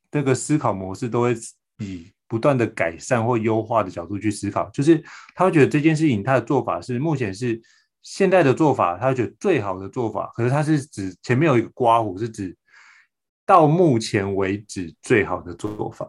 [0.10, 1.36] 这个思考模式都会
[1.84, 5.04] 以不断的改善或优化的角度去思考，就是
[5.36, 7.60] 他会觉得这件事情他的做法是目前是
[8.04, 10.32] 现在的做法，他觉得最好的做法。
[10.36, 12.56] 可是他是指前面有一个刮弧，是指
[13.46, 16.08] 到目前为止最好的做法。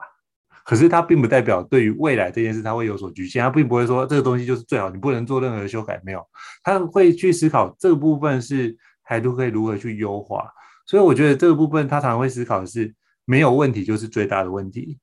[0.63, 6.01] 可是他并不代表对于未来这件事他会有所局限，他并不会说这个东西就是最好，你不能做任何修改。
[6.05, 6.25] 没有，
[6.63, 10.49] 他会去思考这个部分是还都可以如何去优化。
[10.87, 12.95] 所以我觉得这个部分他常常会思考的是
[13.25, 14.99] 没有问题就是最大的问题。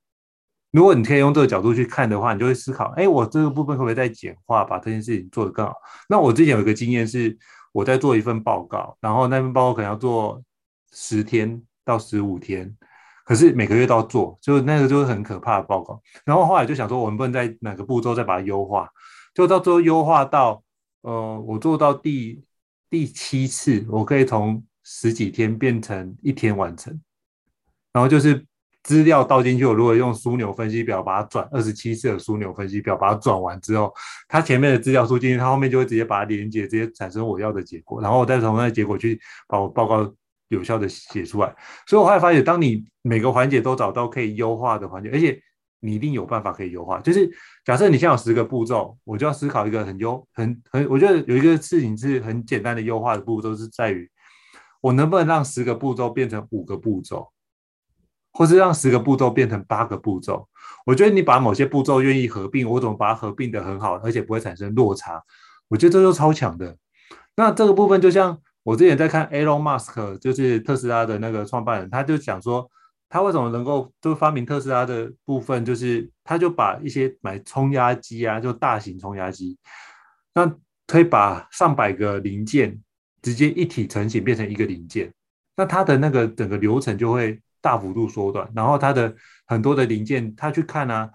[0.70, 5.74] 如果你可以用这个角度去看的话，你就会思考：哎，我这个部分可不可以再简化，把这件事情做得更好？
[6.10, 7.34] 那我之前有一个经验是，
[7.72, 10.42] 我在做一份报告，然后那份报告可能要做
[10.92, 12.76] 十天到十五天，
[13.24, 16.02] 可是每个月都要做，就那个就是很可怕的报告。
[16.26, 18.90] 然后后来就想说，我们不能在哪个步骤再把它优化，
[19.34, 20.62] 就到最后优化到，
[21.00, 22.44] 呃，我做到第
[22.90, 27.00] 第七次，我可以从十几天变成一天完成，
[27.90, 28.44] 然后就是。
[28.88, 33.92] 资料倒进去，我如果用枢纽分析表把它转二十七次的枢纽分析表把它转完之后，
[34.26, 40.10] 它前面的资料输进去，它后面就会直接把它连接，直接产生我要的结果，然后我再从那结果去把我报告
[40.48, 41.54] 有效的写出来。
[41.86, 45.38] 所以我后来发现，当你每个环节都找到可以优化的环节，而且
[45.80, 46.98] 你一定有办法可以优化。
[47.00, 47.30] 就是
[47.66, 54.10] 假设你现在有十个步骤，我就要思考一个很优、很很，我觉得有一个事情是很简单的优化的步骤，是在于
[54.80, 57.28] 我能不能让十个步骤变成五个步骤。
[58.38, 60.48] 或是让十个步骤变成八个步骤，
[60.86, 65.20] 我觉得你把某些步骤愿意合并，我怎么把它合并的很好，而且不会产生落差？
[65.66, 66.76] 我觉得这就超强的。
[67.34, 72.70] 那这个部分就像我之前在看 Elon Musk，就是特斯拉的那个创办人，他就讲说，
[73.08, 79.58] 他为什么能够就发明特斯拉的部分，就是他就把一些买冲压机啊，就大型冲压机，
[80.32, 80.48] 那
[80.86, 82.80] 可以把上百个零件
[83.20, 85.12] 直接一体成型变成一个零件，
[85.56, 87.42] 那他的那个整个流程就会。
[87.68, 89.14] 大幅度缩短，然后它的
[89.46, 91.10] 很多的零件，他去看啊，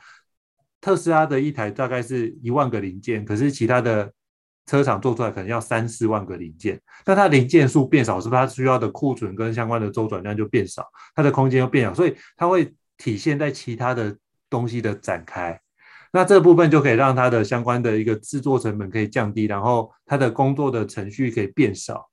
[0.79, 4.13] 特斯拉的一台大概是一万个零件，可是其他的
[4.67, 10.85] 车厂做出来可能要三四万个零件，那它零件数变少，是不是它需要的库存跟相关的周转量就变少，
[11.15, 14.15] 它的空间又变小，所以它会体现在其他的
[14.47, 15.59] 东西的展开，
[16.11, 22.07] 那这部分就可以让它的相关的一个制作成本可以降低，然后它的工作的程序可以变少，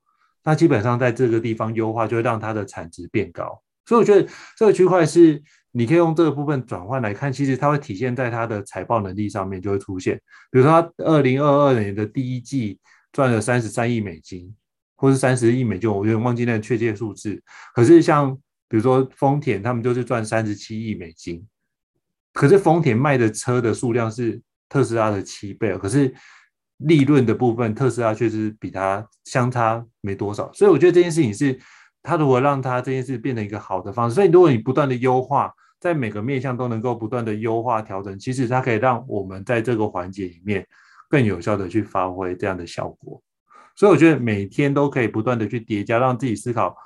[0.44, 3.60] 那基本上在这个地方优化，就会让它的产值变高。
[3.90, 4.24] 所以我觉得
[4.56, 10.14] 这个区块是你可以用这个部分转换来看，其实它会体现在它的财报能力上面就会出现。
[10.48, 12.78] 比如说，它二零二二年的第一季
[13.10, 14.54] 赚了三十三亿美金，
[14.94, 17.42] 或是三十亿美金，我有点忘记那个确切数字。
[17.74, 18.32] 可是像
[18.68, 21.44] 比如说丰田，他们就是赚三十七亿美金，
[22.32, 26.14] 可是丰田卖的车的数量是特斯拉的七倍，可是
[26.76, 30.48] 利润的部分，特斯拉确实比它相差没多少。
[30.52, 31.58] 所以我觉得这件事情是。
[32.02, 40.66] 他如果让他这件事变成一个好的方式，所以如果你不断的优化，在每个面向都能够不断的优化调整，其实它可以让我们在这个环节里面
[41.08, 43.22] 更有效的去发挥这样的效果。
[43.76, 46.76] 所以我觉得每天都可以不断的去叠加，让自己思考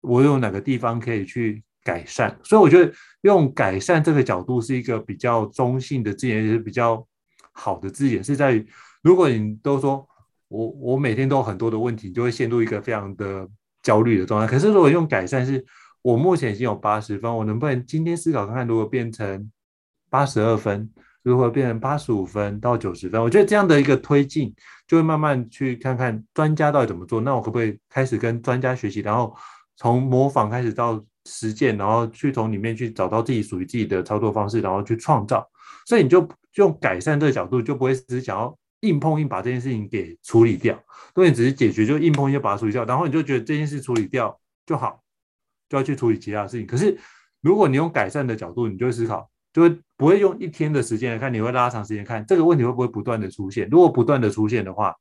[0.00, 2.36] 我有哪个地方可以去改善。
[2.42, 2.92] 所以我觉得
[3.22, 7.04] 用改善这个角度是一个比较中性的字眼，也是比较
[7.52, 8.66] 好的字眼，是在于
[9.02, 10.06] 如果你都说
[10.48, 13.48] 我我每天都有很多的问题，就会陷入一个非常的。
[13.86, 15.64] 焦虑的状态，可是如果用改善，是
[16.02, 19.48] 我目前已经有八十分，我能不能今天思考看看，如果变成
[20.10, 20.90] 八十二分，
[21.22, 23.22] 如何变成八十五分到九十分？
[23.22, 24.52] 我觉得这样的一个推进，
[24.88, 27.20] 就会慢慢去看看专家到底怎么做。
[27.20, 29.32] 那我可不可以开始跟专家学习，然后
[29.76, 35.48] 从模仿开始到实践，然后去从里面去找到自己属于自己的操作方式，然后去创造。
[35.86, 38.58] 所以你就用改善这个角度，就不会只是想要。
[38.86, 40.74] 硬碰硬把这件事情给处理掉，
[41.14, 45.02] 如果你只是解决，就硬碰硬把它处理掉，然后你就觉得这件事处理掉就好，
[45.68, 46.66] 就要去处理其他的事情。
[46.66, 46.96] 可是
[47.40, 53.68] 如果你用改善的角度，你就会思考，就会不会用一天的时间来看，你会拉长时间看这个问题会不会不断的出现。
[53.70, 54.94] 如果不断的出现的话，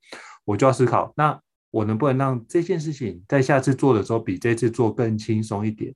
[0.44, 1.40] 我就要思考，那
[1.72, 5.94] 我能不能让这件事情在下次做的时候比这次做更轻松一点？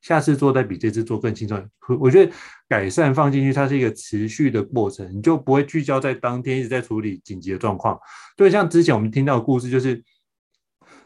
[0.00, 1.68] 下次做再比这次做更轻松，
[1.98, 2.32] 我觉得
[2.68, 7.98] 改善放进去，它是一个持续的过程，你就不会聚焦在当天一直在处理紧急的状况。
[8.36, 10.02] 对，像之前我们听到的故事，就是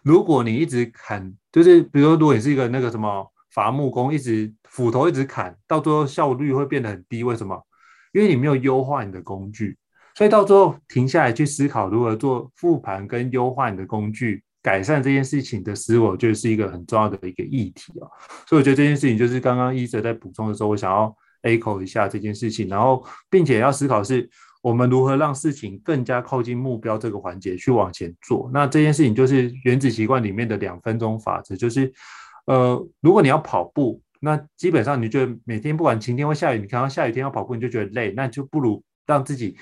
[0.03, 7.25] 如果你一直砍，就是比如说，如果你是一个那个什么伐木工，一直斧头一直砍，到最后效率会变得很低。
[7.25, 7.67] 为什么？
[8.13, 9.79] 因为你没有优化你的工具，
[10.15, 14.45] 所以到最后停下来去思考如何做复盘跟优化你的工具。
[14.63, 18.07] 改善这件事情的思维，我觉得是一个很重要的一个议题啊。
[18.47, 24.31] 所以我觉得这件事情就是刚刚一哲在补充的时候，我想要 echo 一下这件事情，然后并且要思考是
[24.63, 28.49] 我们如何让事情更加靠近目标这个环节去往前做。
[28.55, 31.93] 那这件事情就是原子习惯里面的两分钟法则，就是
[32.47, 39.57] 呃，如果你要跑步，那基本上你觉得每天不管晴天或下雨，你看到下雨天要跑步你就觉得累，那就不如让自己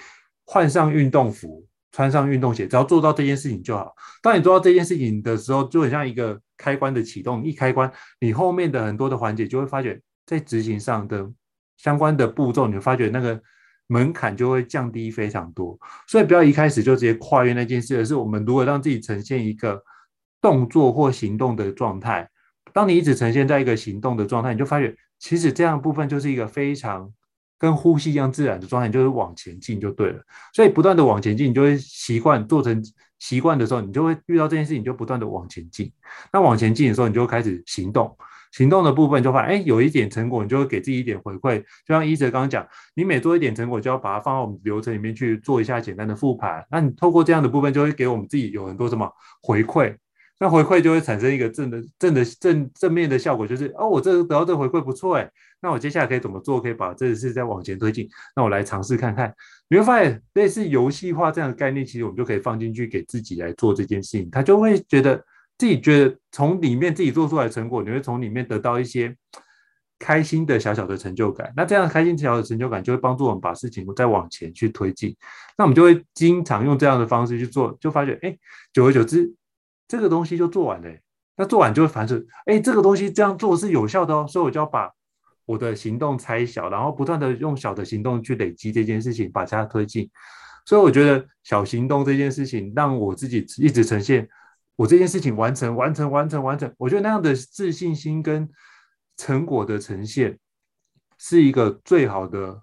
[0.44, 1.64] 换上运动服。
[1.92, 3.94] 穿上运动鞋，只要做到这件事情就好。
[4.22, 11.28] 当你做到这件事情的时候，就很像一个开关的启动，一开关，你后面的很多的环节就会发觉，在执行上的
[11.76, 13.40] 相关的步骤，你会发觉那个
[13.88, 15.78] 门槛就会降低非常多。
[16.06, 19.82] 所以不要一开始就直接跨越那件事，而是我们如何让自己呈现一个
[20.40, 22.28] 动作或行动的状态。
[22.72, 27.12] 当你一直呈现在一个行动的状态，你就发觉其实这样部分就是一个非常。
[27.60, 30.20] 跟呼吸一样自然的状态，就是往前进就对了。
[30.54, 32.82] 所以不断的往前进，你就会习惯做成
[33.18, 35.92] 习惯的时候，你就会遇到这件事情，就不断的往前进。
[36.32, 38.16] 那往前进的时候，你就开始行动。
[38.52, 41.60] 行动的部分就发现，哎，有一点成果，你就会给自己一点回馈。
[41.86, 46.66] 就像一哲刚刚讲，你每做一点成果，就要把它放到我们流程里面去做一下简单的复盘。
[46.70, 49.08] 那你透过这样的部分，就会给我们自己有很多什么
[49.42, 49.94] 回馈。
[50.42, 55.30] 那回馈就会产生一个正的、正的、正正面的效果，就是哦，我这得到这回馈不错哎，
[55.60, 58.08] 那我接下来可以怎么做，可以把这个事再往前推进？
[58.34, 59.30] 那我来尝试看看，
[59.68, 65.22] 你会发现类似游戏化这样的概念，其实我们就可以放进去给自己来做这件事情，他就会觉得
[65.58, 69.14] 自己觉得从里面自己做出来的成果，你会从里面得到一些
[69.98, 71.52] 开心的小小的成就感。
[71.54, 75.14] 那这样开心小小的成就感就会帮助我们把事情再往前去推进。
[75.58, 78.34] 那我们就会经常用这样的方式去做，就发觉哎，
[78.72, 79.30] 久而久之。
[79.90, 80.88] 这个东西就做完了，
[81.36, 84.88] 那做完就会反思，哎，这个东西这样做是有效的哦，所以我就要把
[85.46, 90.08] 我的行动拆小，然后不断的用小的行动去累积这件事情，把它推进。
[90.64, 94.28] 所以我觉得小行动这件事情，让我自己一直呈现
[94.76, 96.72] 我这件事情完成、完成、完成、完成。
[96.78, 98.48] 我觉得那样的自信心跟
[99.16, 100.38] 成果的呈现，
[101.18, 102.62] 是一个最好的。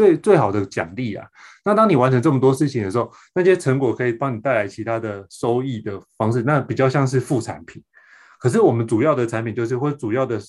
[0.00, 1.26] 最最好的奖励啊！
[1.62, 7.82] 那当你完成这么多事情的时候，那些成果可以帮你带来其他的收益的方式，那比较像是副产品。
[8.38, 10.40] 可是我们主要的产品就是，或主要的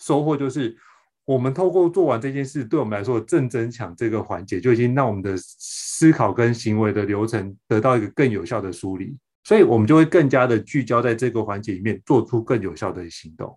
[0.00, 0.76] 收获就是，
[1.24, 13.56] 我们透过做完这件事，对我们来说正增强这个环节，就已经让我们的思考跟行为的流程得到一个更有效的梳理，所以我们就会更加的聚焦在这个环节里面，做出更有效的行动。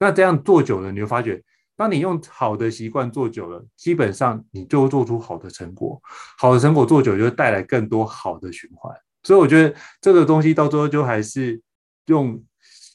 [0.00, 1.42] 那这样做久了，你会发觉。
[1.78, 6.02] 当你用好的习惯做久了，基本上你就做出好的成果。
[6.36, 8.92] 好的成果做久，就会带来更多好的循环。
[9.22, 11.60] 所以我觉得这个东西到最后就还是
[12.06, 12.42] 用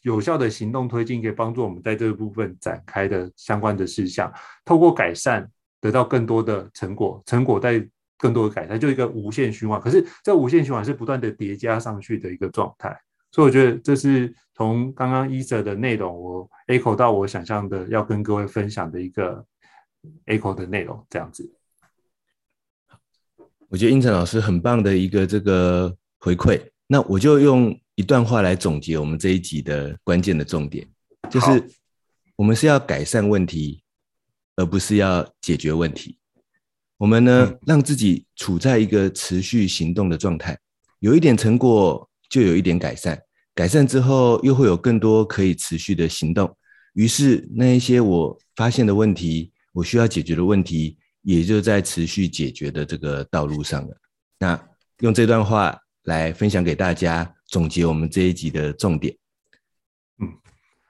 [0.02, 4.30] 有效的行动推进，可以帮助我们在这个部分展开的相关的事项，
[4.66, 7.82] 透过改善得到更多的成果，成果带
[8.18, 9.80] 更多的改善，就一个无限循环。
[9.80, 12.94] 可是这无限循环是不断的叠加上去的一个状态。
[13.32, 19.46] 所以我觉得这是从刚刚 Esa 的内容，我 echo 到我想象的要跟各位分享的一个
[20.28, 21.52] echo 的内容，这样子。
[23.68, 30.88] 我觉得英成老师很棒的一个这个回馈，那我就用一段话来总结我们这一集的关键的重点，
[31.32, 31.68] 就是
[32.36, 33.84] 我们是要改善问题，
[34.56, 36.18] 而不是要解决问题。
[36.98, 40.58] 我们呢，嗯、让自己处在一个持续行动的状态，
[41.00, 42.08] 有一点成果。
[42.30, 43.22] 就有一点改善，
[43.56, 46.56] 改善之后又会有更多可以持续的行动，
[46.94, 53.96] 于是那一些我发现的问题，我需要解决的问题，也就在持续解决的这个道路上了。
[54.40, 54.60] 那
[55.00, 59.16] 用这段话来分享给大家，总结我们这一集的重点。
[60.20, 60.28] 嗯，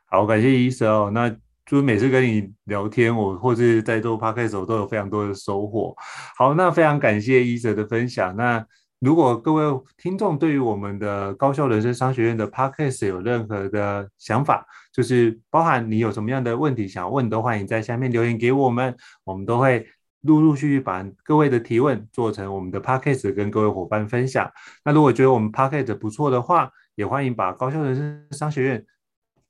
[0.05, 1.11] 好，感谢 Esa 哦。
[1.14, 1.30] 那
[1.66, 5.95] 就是每次跟你聊天，我或是在做 Podcast 的时候，都有非常多的收获。
[6.38, 8.36] 好，那非常感谢 Esa 的分享。
[8.36, 8.66] 那
[9.03, 9.63] 如果各位
[9.97, 18.95] 听众对于我们的高校人生商学院的 Podcast 有任何的想法，就是包含你有什么样的问题想问，都欢迎在下面留言给我们，
[19.25, 19.85] 我们都会
[20.21, 24.49] 陆陆续续把各位的提问做成我们的 Podcast 跟各位伙伴分享。
[24.85, 28.85] 那如果觉得我们 Podcast 不错的话，也欢迎把高校人生商学院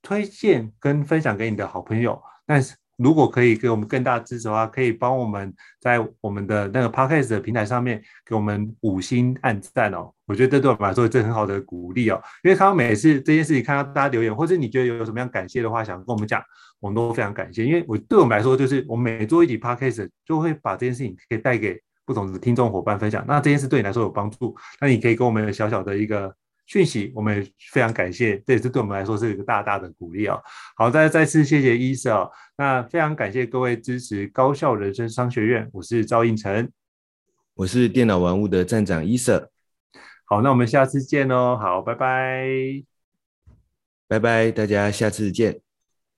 [0.02, 2.20] 推荐跟分享给你的好朋友。
[2.48, 10.12] 但是如果可以给我们更大支持的话，可以帮我们在我们的那个 Podcast 的平台上面给我们五星按赞哦。
[10.26, 12.22] 我觉得这对我们来说是很好的鼓励哦。
[12.44, 16.42] 因为看到每次这件事情，看到大家留言，或者你觉得有有什么样感谢的话，想跟我们讲，
[16.80, 17.66] 我们都非常感谢。
[17.66, 23.26] 因为我对我们来说，就是我们每做一集 Podcast，就会把这件事情可以带给不同的听众伙伴分享。
[23.28, 26.34] 那这件事对你来说有帮助，那你可以给我们小小的一个。
[26.66, 30.42] 讯息，我们也非常感谢，这也是对我们来说是一个大大的鼓励哦。
[30.76, 36.70] 好，再再次谢谢 Esa 哦，那非常感谢各位支持高校人生商学院，我是赵应成，
[37.56, 39.48] 我是电脑玩物的站长 Esa。
[40.26, 41.58] 好，那我们下次见哦。
[41.62, 42.48] 好，拜拜，
[44.08, 45.63] 拜拜，大家下次见。